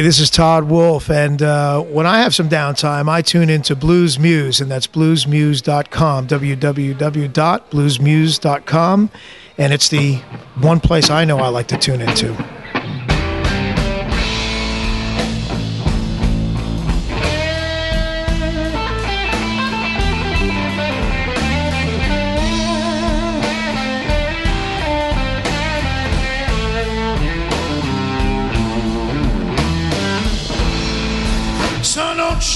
This 0.00 0.20
is 0.20 0.30
Todd 0.30 0.64
Wolf, 0.64 1.10
and 1.10 1.42
uh, 1.42 1.82
when 1.82 2.06
I 2.06 2.20
have 2.20 2.34
some 2.34 2.48
downtime, 2.48 3.08
I 3.08 3.20
tune 3.20 3.50
into 3.50 3.74
Blues 3.74 4.16
Muse, 4.18 4.60
and 4.60 4.70
that's 4.70 4.86
bluesmuse.com, 4.86 6.28
www.bluesmuse.com, 6.28 9.10
and 9.58 9.72
it's 9.72 9.88
the 9.88 10.14
one 10.60 10.80
place 10.80 11.10
I 11.10 11.24
know 11.24 11.38
I 11.38 11.48
like 11.48 11.66
to 11.68 11.76
tune 11.76 12.00
into. 12.00 12.57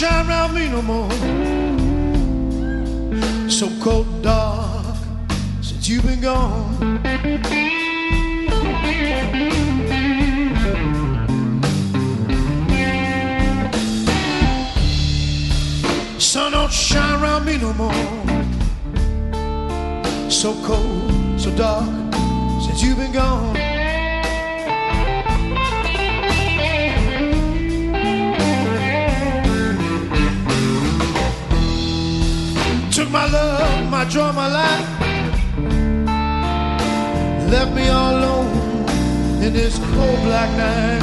Shine 0.03 0.27
around 0.27 0.53
me 0.55 0.69
no 0.69 0.83
more. 0.83 1.11
So 3.49 3.69
cold 3.81 4.21
dark 4.21 4.97
since 5.61 5.89
you've 5.89 6.05
been 6.05 6.21
gone. 6.21 7.01
Sun 16.19 16.51
don't 16.51 16.73
shine 16.73 17.23
around 17.23 17.45
me 17.45 17.59
no 17.59 17.73
more. 17.75 17.95
So 20.29 20.53
cold, 20.65 21.41
so 21.41 21.55
dark 21.55 21.87
since 22.65 22.83
you've 22.83 22.99
been 22.99 23.13
gone. 23.13 23.62
Love, 34.03 34.13
draw 34.13 34.33
my 34.33 34.49
life. 34.49 35.01
Left 37.51 37.73
me 37.75 37.89
all 37.89 38.17
alone 38.17 38.47
in 39.43 39.53
this 39.53 39.79
cold 39.79 40.23
black 40.23 40.51
night. 40.57 41.03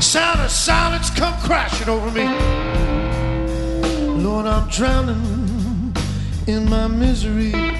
Sound 0.00 0.40
of 0.40 0.50
silence 0.50 1.10
come 1.10 1.34
crashing 1.40 1.88
over 1.88 2.10
me. 2.10 2.26
Lord, 4.22 4.46
I'm 4.46 4.68
drowning 4.68 5.94
in 6.46 6.68
my 6.68 6.86
misery. 6.86 7.75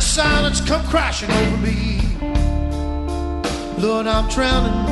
Silence 0.00 0.60
come 0.60 0.84
crashing 0.86 1.30
over 1.30 1.56
me. 1.58 2.00
Lord, 3.78 4.06
I'm 4.06 4.28
drowning 4.28 4.88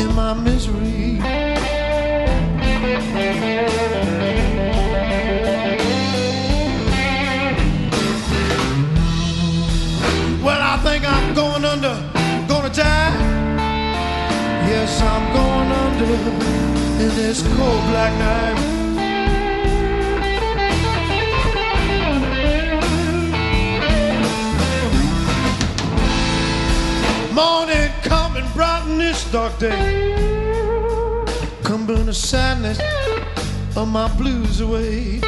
in 0.00 0.14
my 0.14 0.34
misery. 0.34 1.18
Well, 10.42 10.60
I 10.60 10.80
think 10.82 11.04
I'm 11.04 11.34
going 11.34 11.64
under, 11.64 11.94
gonna 12.48 12.70
die. 12.70 13.12
Yes, 14.68 15.00
I'm 15.02 15.32
going 15.34 15.70
under 15.70 16.14
in 17.02 17.14
this 17.16 17.42
cold 17.42 17.82
black 17.90 18.12
night. 18.18 18.81
Morning 27.34 27.90
come 28.02 28.36
and 28.36 28.52
brighten 28.52 28.98
this 28.98 29.24
dark 29.32 29.58
day. 29.58 31.24
Come 31.62 31.86
burn 31.86 32.04
the 32.04 32.12
sadness 32.12 32.78
of 33.74 33.88
my 33.88 34.06
blues 34.18 34.60
away. 34.60 35.20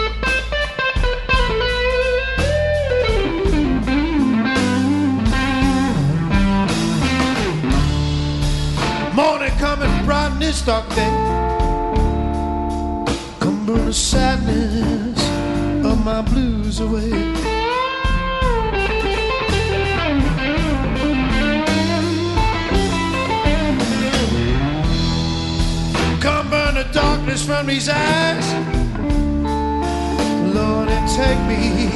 Morning 9.15 9.57
come 9.57 9.81
and 9.81 10.05
brighten 10.05 10.39
this 10.39 10.61
dark 10.61 10.87
day. 10.91 11.15
Come 13.41 13.65
burn 13.65 13.87
the 13.87 13.95
sadness 13.95 15.19
of 15.87 16.05
my 16.05 16.21
blues 16.21 16.81
away. 16.81 17.44
The 26.87 26.93
darkness 26.93 27.45
from 27.45 27.67
these 27.67 27.89
eyes. 27.89 28.53
Lord, 30.55 30.89
and 30.89 31.09
take 31.09 31.41
me, 31.47 31.91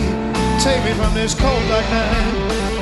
take 0.62 0.84
me 0.84 0.92
from 0.92 1.14
this 1.14 1.34
cold 1.34 1.62
black 1.66 1.90
night. 1.90 2.77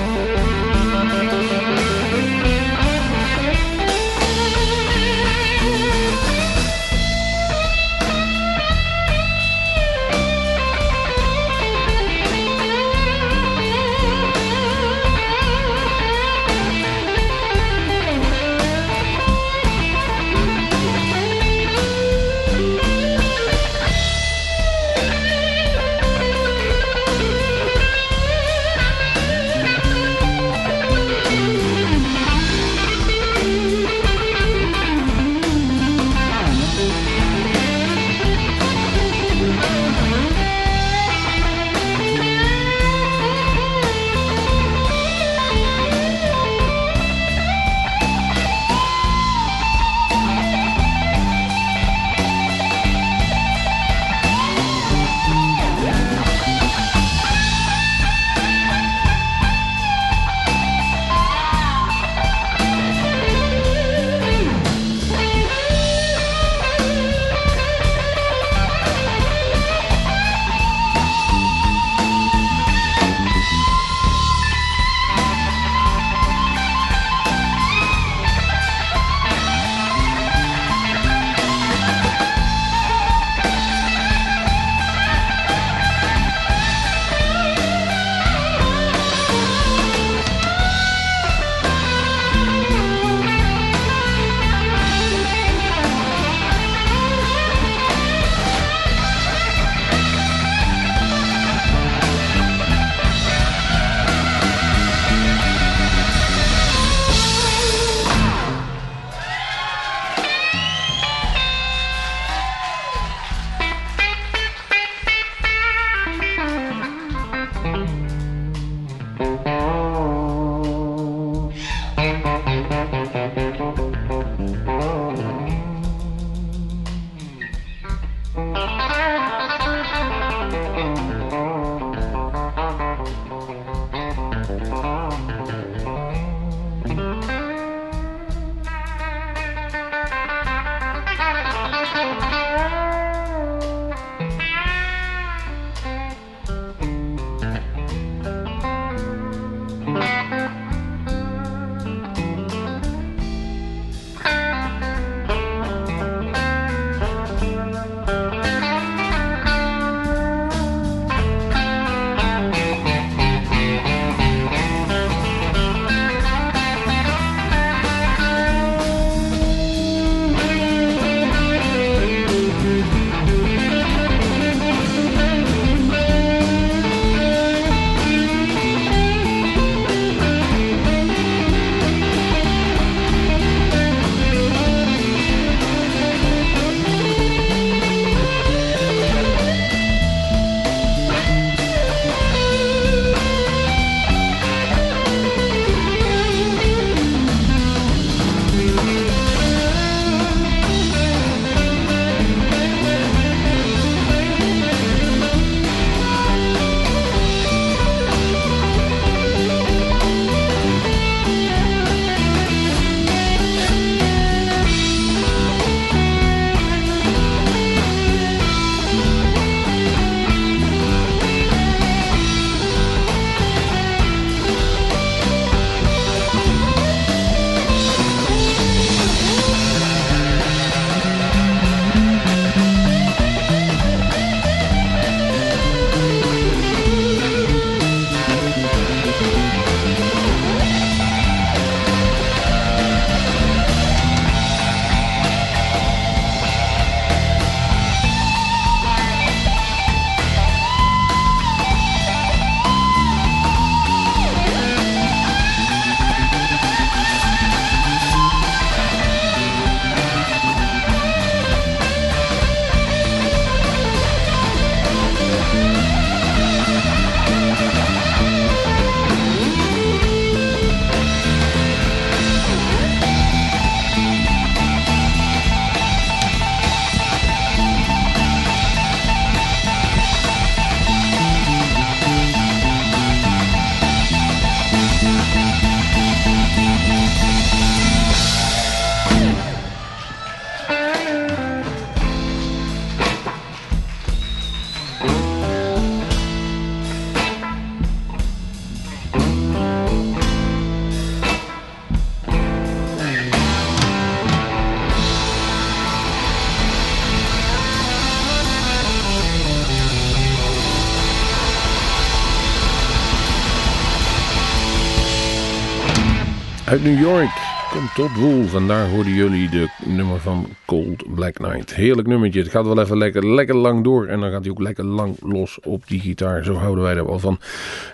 Uit 316.66 316.82
New 316.82 316.98
York 316.98 317.55
komt 317.70 317.94
Todd 317.94 318.16
Wolf 318.16 318.54
en 318.54 318.66
daar 318.66 318.88
hoorden 318.88 319.12
jullie 319.12 319.48
de 319.48 319.68
nummer 319.84 320.20
van 320.20 320.48
Cold 320.64 321.14
Black 321.14 321.38
Night. 321.38 321.74
Heerlijk 321.74 322.08
nummertje. 322.08 322.40
Het 322.40 322.50
gaat 322.50 322.66
wel 322.66 322.80
even 322.80 322.98
lekker, 322.98 323.34
lekker 323.34 323.54
lang 323.54 323.84
door 323.84 324.06
en 324.06 324.20
dan 324.20 324.30
gaat 324.30 324.42
hij 324.42 324.50
ook 324.50 324.60
lekker 324.60 324.84
lang 324.84 325.16
los 325.20 325.58
op 325.60 325.88
die 325.88 326.00
gitaar. 326.00 326.44
Zo 326.44 326.54
houden 326.54 326.84
wij 326.84 326.96
er 326.96 327.06
wel 327.06 327.18
van. 327.18 327.38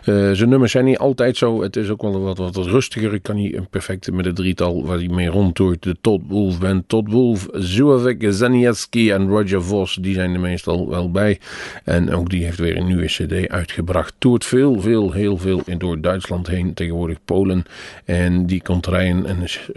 Eh, 0.05 0.31
zijn 0.33 0.49
nummers 0.49 0.73
zijn 0.73 0.85
niet 0.85 0.99
altijd 0.99 1.37
zo. 1.37 1.63
Het 1.63 1.77
is 1.77 1.89
ook 1.91 2.03
wel 2.03 2.21
wat, 2.21 2.39
wat 2.39 2.57
rustiger. 2.57 3.15
Ik 3.15 3.23
kan 3.23 3.37
niet 3.37 3.71
perfect 3.71 4.13
met 4.13 4.25
het 4.25 4.37
drietal 4.37 4.87
waar 4.87 4.97
hij 4.97 5.09
mee 5.09 5.29
rondtoert. 5.29 5.83
De 5.83 5.97
Todd 6.01 6.23
Wolf 6.27 6.59
Band. 6.59 6.89
Todd 6.89 7.11
Wolf, 7.11 7.49
Zuavik, 7.53 8.27
Zanieski 8.29 9.11
en 9.11 9.29
Roger 9.29 9.63
Vos. 9.63 9.99
Die 10.01 10.15
zijn 10.15 10.35
er 10.35 10.41
meestal 10.41 10.89
wel 10.89 11.11
bij. 11.11 11.41
En 11.85 12.15
ook 12.15 12.31
die 12.31 12.45
heeft 12.45 12.59
weer 12.59 12.77
een 12.77 12.87
nieuwe 12.87 13.07
cd 13.07 13.49
uitgebracht. 13.49 14.15
Toert 14.19 14.45
veel, 14.45 14.81
veel, 14.81 15.13
heel 15.13 15.39
veel 15.39 15.63
door 15.79 16.01
Duitsland 16.01 16.47
heen. 16.47 16.75
Tegenwoordig 16.75 17.19
Polen. 17.25 17.65
En 18.05 18.47
die 18.47 18.63
komt 18.63 18.87
rijden 18.87 19.27
en 19.27 19.43
is 19.43 19.61
uh, 19.69 19.72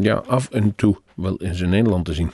ja, 0.00 0.14
af 0.26 0.50
en 0.50 0.74
toe 0.76 0.96
wel 1.14 1.36
in 1.36 1.54
zijn 1.54 1.70
Nederland 1.70 2.04
te 2.04 2.14
zien. 2.14 2.30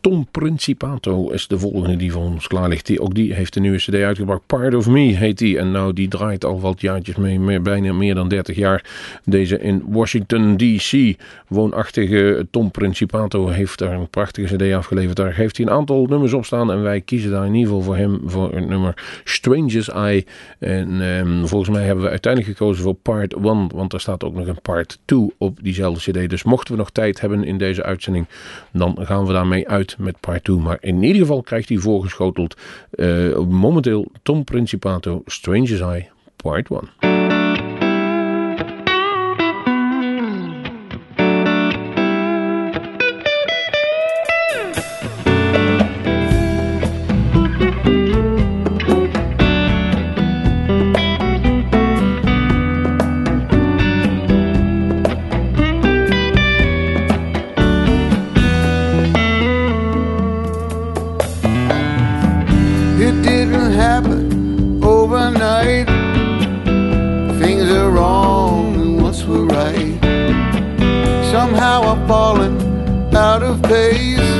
Tom 0.00 0.26
Principato 0.30 1.30
is 1.30 1.46
de 1.46 1.58
volgende 1.58 1.96
die 1.96 2.12
voor 2.12 2.22
ons 2.22 2.46
klaar 2.46 2.68
ligt. 2.68 2.86
Die, 2.86 3.00
ook 3.00 3.14
die 3.14 3.34
heeft 3.34 3.56
een 3.56 3.62
nieuwe 3.62 3.76
cd 3.76 3.94
uitgebracht. 3.94 4.40
Part 4.46 4.74
of 4.74 4.88
Me 4.88 5.00
heet 5.00 5.38
die. 5.38 5.58
En 5.58 5.70
nou, 5.70 5.92
die 5.92 6.08
draait 6.08 6.44
al 6.44 6.60
wat 6.60 6.80
jaartjes 6.80 7.16
mee. 7.16 7.40
Meer, 7.40 7.62
bijna 7.62 7.92
meer 7.92 8.14
dan 8.14 8.28
30 8.28 8.56
jaar. 8.56 8.84
Deze 9.24 9.58
in 9.58 9.82
Washington 9.86 10.56
D.C. 10.56 11.16
woonachtige 11.48 12.46
Tom 12.50 12.70
Principato 12.70 13.48
heeft 13.48 13.78
daar 13.78 13.92
een 13.92 14.08
prachtige 14.08 14.56
cd 14.56 14.72
afgeleverd. 14.72 15.16
Daar 15.16 15.34
heeft 15.34 15.56
hij 15.56 15.66
een 15.66 15.72
aantal 15.72 16.06
nummers 16.06 16.32
op 16.32 16.44
staan. 16.44 16.72
En 16.72 16.82
wij 16.82 17.00
kiezen 17.00 17.30
daar 17.30 17.46
in 17.46 17.54
ieder 17.54 17.68
geval 17.68 17.82
voor 17.82 17.96
hem 17.96 18.20
voor 18.24 18.54
het 18.54 18.68
nummer 18.68 19.20
Stranger's 19.24 19.90
Eye. 19.90 20.24
En 20.58 21.00
um, 21.00 21.48
volgens 21.48 21.70
mij 21.70 21.84
hebben 21.84 22.04
we 22.04 22.10
uiteindelijk 22.10 22.58
gekozen 22.58 22.82
voor 22.82 22.94
Part 22.94 23.34
1. 23.34 23.68
Want 23.74 23.92
er 23.92 24.00
staat 24.00 24.24
ook 24.24 24.34
nog 24.34 24.46
een 24.46 24.60
Part 24.62 24.98
2 25.04 25.32
op 25.38 25.58
diezelfde 25.62 26.10
cd. 26.10 26.30
Dus 26.30 26.42
mochten 26.42 26.72
we 26.72 26.78
nog 26.78 26.90
tijd 26.90 27.20
hebben 27.20 27.44
in 27.44 27.58
deze 27.58 27.82
uitzending. 27.82 28.26
Dan 28.72 28.98
gaan 29.00 29.26
we 29.26 29.32
daarmee 29.32 29.68
uit 29.68 29.89
met 29.98 30.20
part 30.20 30.44
2. 30.44 30.56
Maar 30.56 30.78
in 30.80 31.02
ieder 31.02 31.20
geval 31.20 31.42
krijgt 31.42 31.68
hij 31.68 31.78
voorgeschoteld 31.78 32.56
uh, 32.90 33.38
momenteel 33.38 34.10
Tom 34.22 34.44
Principato 34.44 35.22
Stranger's 35.26 35.80
Eye 35.80 36.08
part 36.36 36.68
1. 37.00 37.29
falling 72.10 72.56
out 73.14 73.40
of 73.40 73.62
pace, 73.62 74.30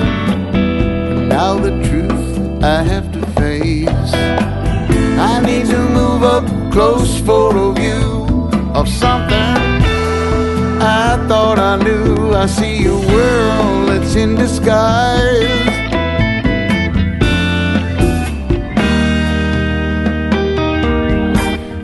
And 0.59 1.29
now 1.29 1.55
the 1.55 1.71
truth 1.89 2.65
I 2.65 2.83
have 2.83 3.07
to 3.13 3.23
face. 3.41 4.13
I 5.31 5.35
need 5.49 5.67
to 5.67 5.81
move 6.01 6.23
up 6.25 6.47
close 6.73 7.21
for 7.21 7.57
a 7.67 7.73
view 7.81 8.09
of 8.75 8.89
something 8.89 9.53
I 10.99 11.25
thought 11.29 11.61
I 11.61 11.77
knew. 11.85 12.35
I 12.35 12.47
see 12.47 12.87
a 12.87 12.99
world 13.13 13.89
that's 13.91 14.17
in 14.17 14.35
disguise. 14.35 15.69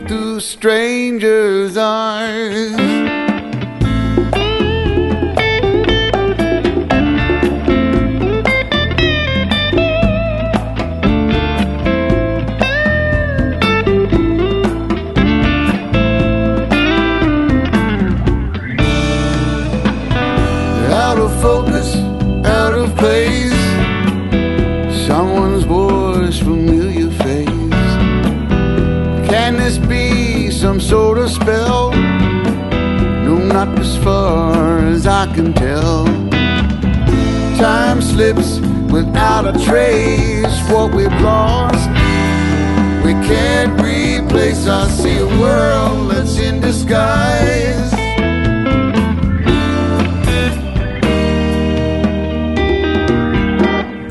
two 0.09 0.39
strangers. 0.41 1.56
far 34.07 34.79
as 34.95 35.05
I 35.05 35.25
can 35.35 35.51
tell. 35.53 36.05
Time 37.57 37.99
slips 38.01 38.49
without 38.95 39.43
a 39.51 39.53
trace, 39.67 40.57
what 40.71 40.87
we've 40.95 41.19
lost. 41.31 41.89
We 43.05 43.13
can't 43.29 43.73
replace. 43.81 44.61
I 44.67 44.87
see 44.99 45.17
a 45.27 45.31
world 45.43 46.11
that's 46.11 46.37
in 46.47 46.55
disguise. 46.61 47.91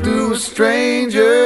Through 0.03 0.35
a 0.35 0.39
stranger. 0.51 1.46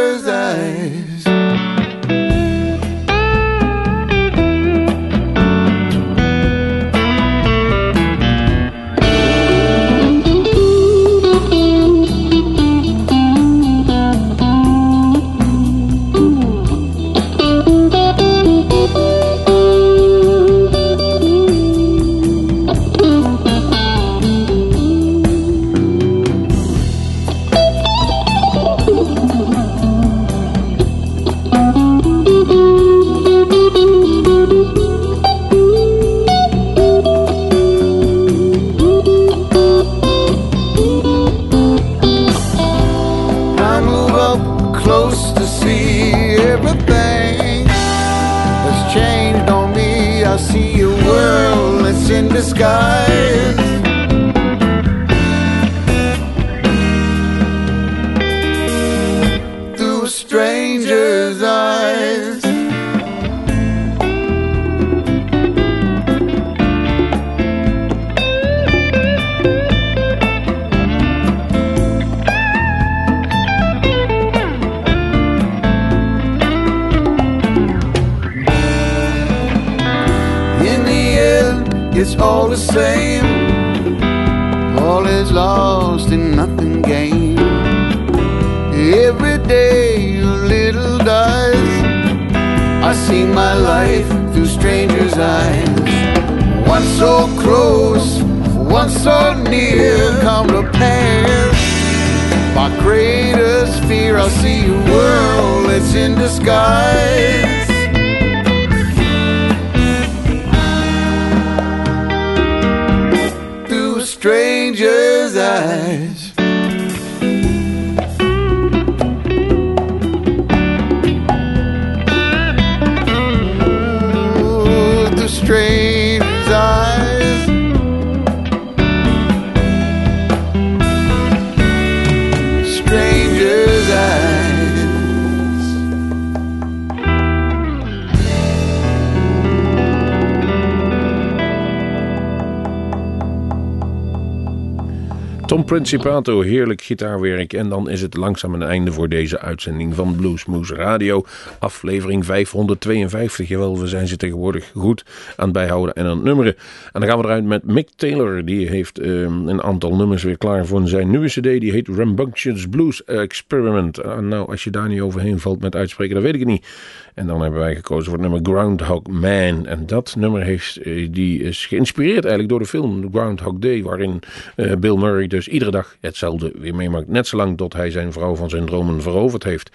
Tom 145.51 145.65
Principato, 145.65 146.41
heerlijk 146.41 146.83
gitaarwerk. 146.83 147.53
En 147.53 147.69
dan 147.69 147.91
is 147.91 148.03
het 148.03 148.17
langzaam 148.17 148.55
een 148.55 148.63
einde 148.63 148.93
voor 148.93 149.09
deze 149.09 149.41
uitzending 149.41 149.95
van 149.95 150.17
Bluesmoose 150.17 150.75
Radio. 150.75 151.25
Aflevering 151.59 152.25
552. 152.25 153.49
Jawel, 153.49 153.79
we 153.79 153.87
zijn 153.87 154.09
ze 154.09 154.17
tegenwoordig 154.17 154.71
goed 154.75 155.05
aan 155.37 155.45
het 155.45 155.53
bijhouden 155.53 155.95
en 155.95 156.05
aan 156.05 156.17
het 156.17 156.25
nummeren. 156.25 156.57
En 156.93 157.01
dan 157.01 157.09
gaan 157.09 157.19
we 157.19 157.25
eruit 157.25 157.45
met 157.45 157.65
Mick 157.65 157.89
Taylor. 157.97 158.45
Die 158.45 158.69
heeft 158.69 158.99
ehm, 158.99 159.49
een 159.49 159.63
aantal 159.63 159.97
nummers 159.97 160.23
weer 160.23 160.39
klaar 160.39 160.67
voor 160.67 160.89
zijn 160.89 161.11
nieuwe 161.11 161.27
cd. 161.27 161.43
Die 161.43 161.73
heet 161.73 161.89
Rambunctious 161.89 162.69
Blues 162.69 163.05
Experiment. 163.05 164.03
Ah, 164.03 164.19
nou, 164.19 164.49
als 164.51 164.65
je 164.65 164.71
daar 164.71 164.89
niet 164.89 165.01
overheen 165.01 165.41
valt 165.41 165.61
met 165.61 165.75
uitspreken, 165.75 166.15
dan 166.15 166.25
weet 166.25 166.35
ik 166.35 166.41
het 166.41 166.49
niet. 166.49 166.67
En 167.15 167.27
dan 167.27 167.43
hebben 167.43 167.61
wij 167.61 167.75
gekozen 167.75 168.05
voor 168.05 168.13
het 168.13 168.31
nummer 168.31 168.53
Groundhog 168.53 169.07
Man. 169.07 169.67
En 169.67 169.87
dat 169.87 170.15
nummer 170.19 170.43
heeft, 170.43 170.77
eh, 170.77 171.09
die 171.11 171.43
is 171.43 171.67
geïnspireerd 171.67 172.25
eigenlijk 172.25 172.49
door 172.49 172.59
de 172.59 172.67
film 172.67 173.09
Groundhog 173.13 173.59
Day. 173.59 173.83
Waarin 173.83 174.21
eh, 174.57 174.77
Bill 174.77 174.97
Murray 174.97 175.27
dus 175.45 175.53
iedere 175.53 175.71
dag 175.71 175.97
hetzelfde 176.01 176.53
weer 176.59 176.75
meemaakt. 176.75 177.09
Net 177.09 177.27
zolang 177.27 177.57
tot 177.57 177.73
hij 177.73 177.91
zijn 177.91 178.13
vrouw 178.13 178.35
van 178.35 178.51
zijn 178.51 178.67
dromen 178.67 179.03
veroverd 179.03 179.45
heeft. 179.45 179.71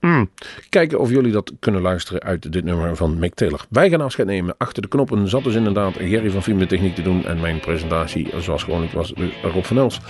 Mm. 0.00 0.30
Kijken 0.68 1.00
of 1.00 1.10
jullie 1.10 1.32
dat 1.32 1.52
kunnen 1.58 1.80
luisteren 1.80 2.22
uit 2.22 2.52
dit 2.52 2.64
nummer 2.64 2.96
van 2.96 3.18
Mick 3.18 3.34
Taylor. 3.34 3.64
Wij 3.70 3.90
gaan 3.90 4.00
afscheid 4.00 4.28
nemen. 4.28 4.54
Achter 4.58 4.82
de 4.82 4.88
knoppen 4.88 5.28
zat 5.28 5.44
dus 5.44 5.54
inderdaad 5.54 5.94
Gerry 5.96 6.30
van 6.30 6.42
Film 6.42 6.58
de 6.58 6.66
Techniek 6.66 6.94
te 6.94 7.02
doen. 7.02 7.24
En 7.24 7.40
mijn 7.40 7.60
presentatie, 7.60 8.28
zoals 8.40 8.62
gewoonlijk 8.62 8.92
was, 8.92 9.12
Rob 9.42 9.64
van 9.64 9.78
Els. 9.78 10.00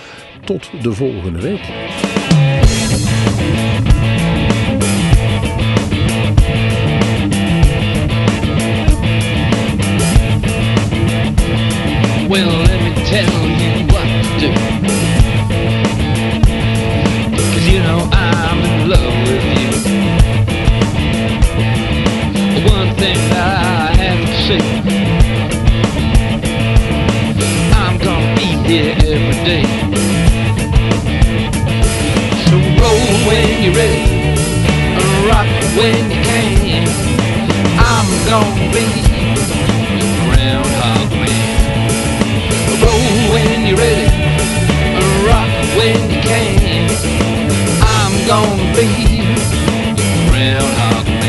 Tot 0.45 0.83
de 0.83 0.93
volgende 0.93 1.41
week. 1.41 1.61
Well, 12.29 12.47
let 12.47 12.81
me 12.81 12.93
tell 13.05 13.25
you 13.59 13.85
what. 13.87 14.84
You 17.65 17.79
know 17.81 18.07
I'm 18.11 18.59
in 18.63 18.89
love 18.89 19.15
with 19.27 19.43
you. 19.57 19.69
One 22.69 22.91
thing 22.95 23.17
I 23.31 23.91
have 24.01 24.21
to 24.29 24.37
say 24.45 24.61
I'm 27.73 27.97
gonna 27.97 28.35
be 28.37 28.49
here 28.69 28.93
every 28.93 29.37
day. 29.43 29.65
So 32.45 32.55
roll 32.79 33.05
when 33.25 33.63
you're 33.63 33.73
ready, 33.73 34.03
rock 35.27 35.49
when 35.75 36.01
you 36.11 36.21
can. 36.21 36.87
I'm 37.81 38.07
gonna 38.29 38.71
be 38.71 38.85
Groundhog 40.29 41.09
Man. 41.21 41.43
Roll 42.83 43.09
when 43.33 43.65
you're 43.65 43.77
ready, 43.77 44.07
rock 45.25 45.51
when 45.75 46.14
gonna 48.27 48.73
be 48.73 49.21
Groundhog 50.29 51.24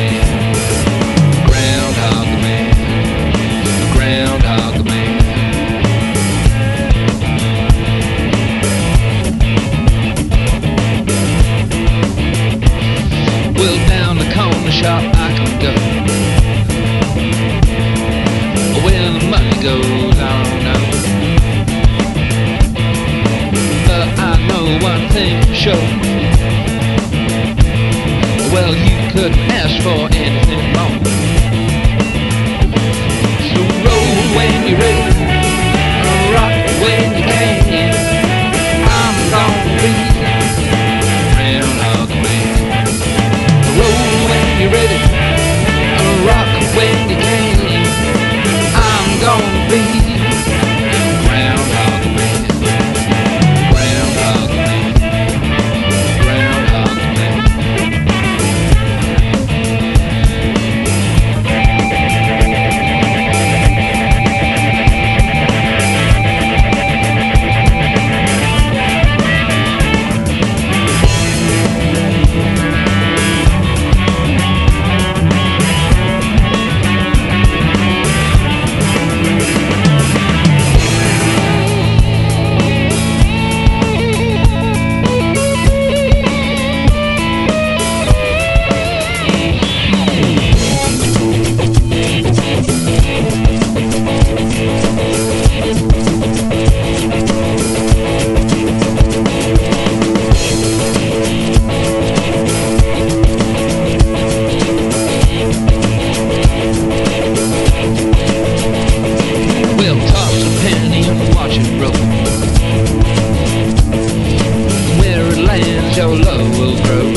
love 116.26 116.58
will 116.58 116.76
grow. 116.84 117.08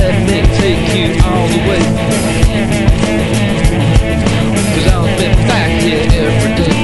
Let 0.00 0.14
me 0.28 0.38
take 0.60 0.84
you 0.96 1.08
all 1.28 1.46
the 1.54 1.60
way. 1.68 1.84
Cause 4.72 4.86
I'll 4.94 5.12
be 5.20 5.28
back 5.50 5.70
here 5.82 6.06
every 6.26 6.52
day. 6.60 6.76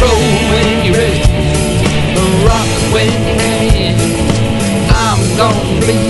So 0.00 0.06
roll 0.06 0.36
when 0.50 0.68
you're 0.84 0.96
ready, 0.96 1.22
rock 2.48 2.70
when 2.94 3.10
you 3.28 3.34
can. 3.44 3.96
I'm 5.04 5.20
gonna 5.36 5.86
be 5.86 6.05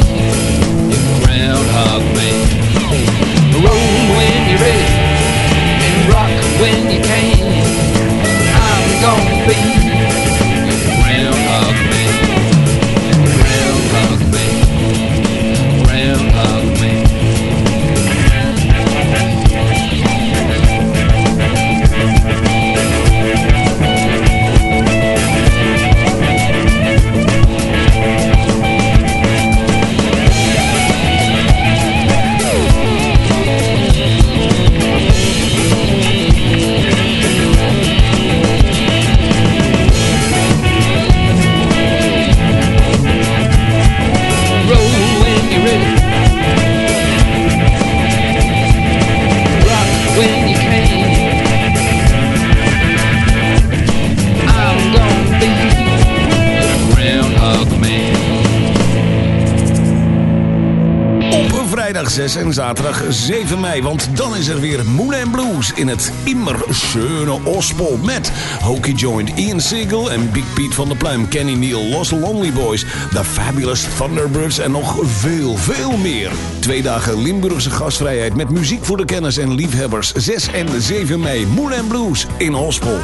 zaterdag 62.56 63.02
7 63.08 63.60
mei. 63.60 63.82
Want 63.82 64.08
dan 64.16 64.36
is 64.36 64.48
er 64.48 64.60
weer 64.60 64.84
Moulin 64.84 65.30
Blues 65.30 65.72
in 65.72 65.88
het 65.88 66.12
immer 66.24 66.56
schöne 66.70 67.38
Ospel. 67.44 67.98
Met 68.04 68.32
Hokey 68.60 68.92
Joint, 68.92 69.30
Ian 69.34 69.60
Siegel 69.60 70.12
en 70.12 70.32
Big 70.32 70.44
Pete 70.54 70.74
van 70.74 70.88
der 70.88 70.96
Pluim, 70.96 71.28
Kenny 71.28 71.54
Neal, 71.54 71.82
Los 71.82 72.10
Lonely 72.10 72.52
Boys, 72.52 72.84
The 73.10 73.24
Fabulous 73.24 73.84
Thunderbirds 73.96 74.58
en 74.58 74.70
nog 74.70 74.96
veel, 75.02 75.56
veel 75.56 75.96
meer. 75.96 76.30
Twee 76.58 76.82
dagen 76.82 77.22
Limburgse 77.22 77.70
gastvrijheid 77.70 78.34
met 78.34 78.50
muziek 78.50 78.84
voor 78.84 78.96
de 78.96 79.04
kenners 79.04 79.36
en 79.36 79.54
liefhebbers. 79.54 80.12
6 80.12 80.48
en 80.48 80.82
7 80.82 81.20
mei 81.20 81.46
Moulin 81.46 81.86
Blues 81.86 82.26
in 82.36 82.54
Ospel. 82.54 82.98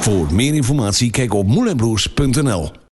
Voor 0.00 0.26
meer 0.32 0.54
informatie 0.54 1.10
kijk 1.10 1.34
op 1.34 1.46
moulinblues.nl. 1.46 2.82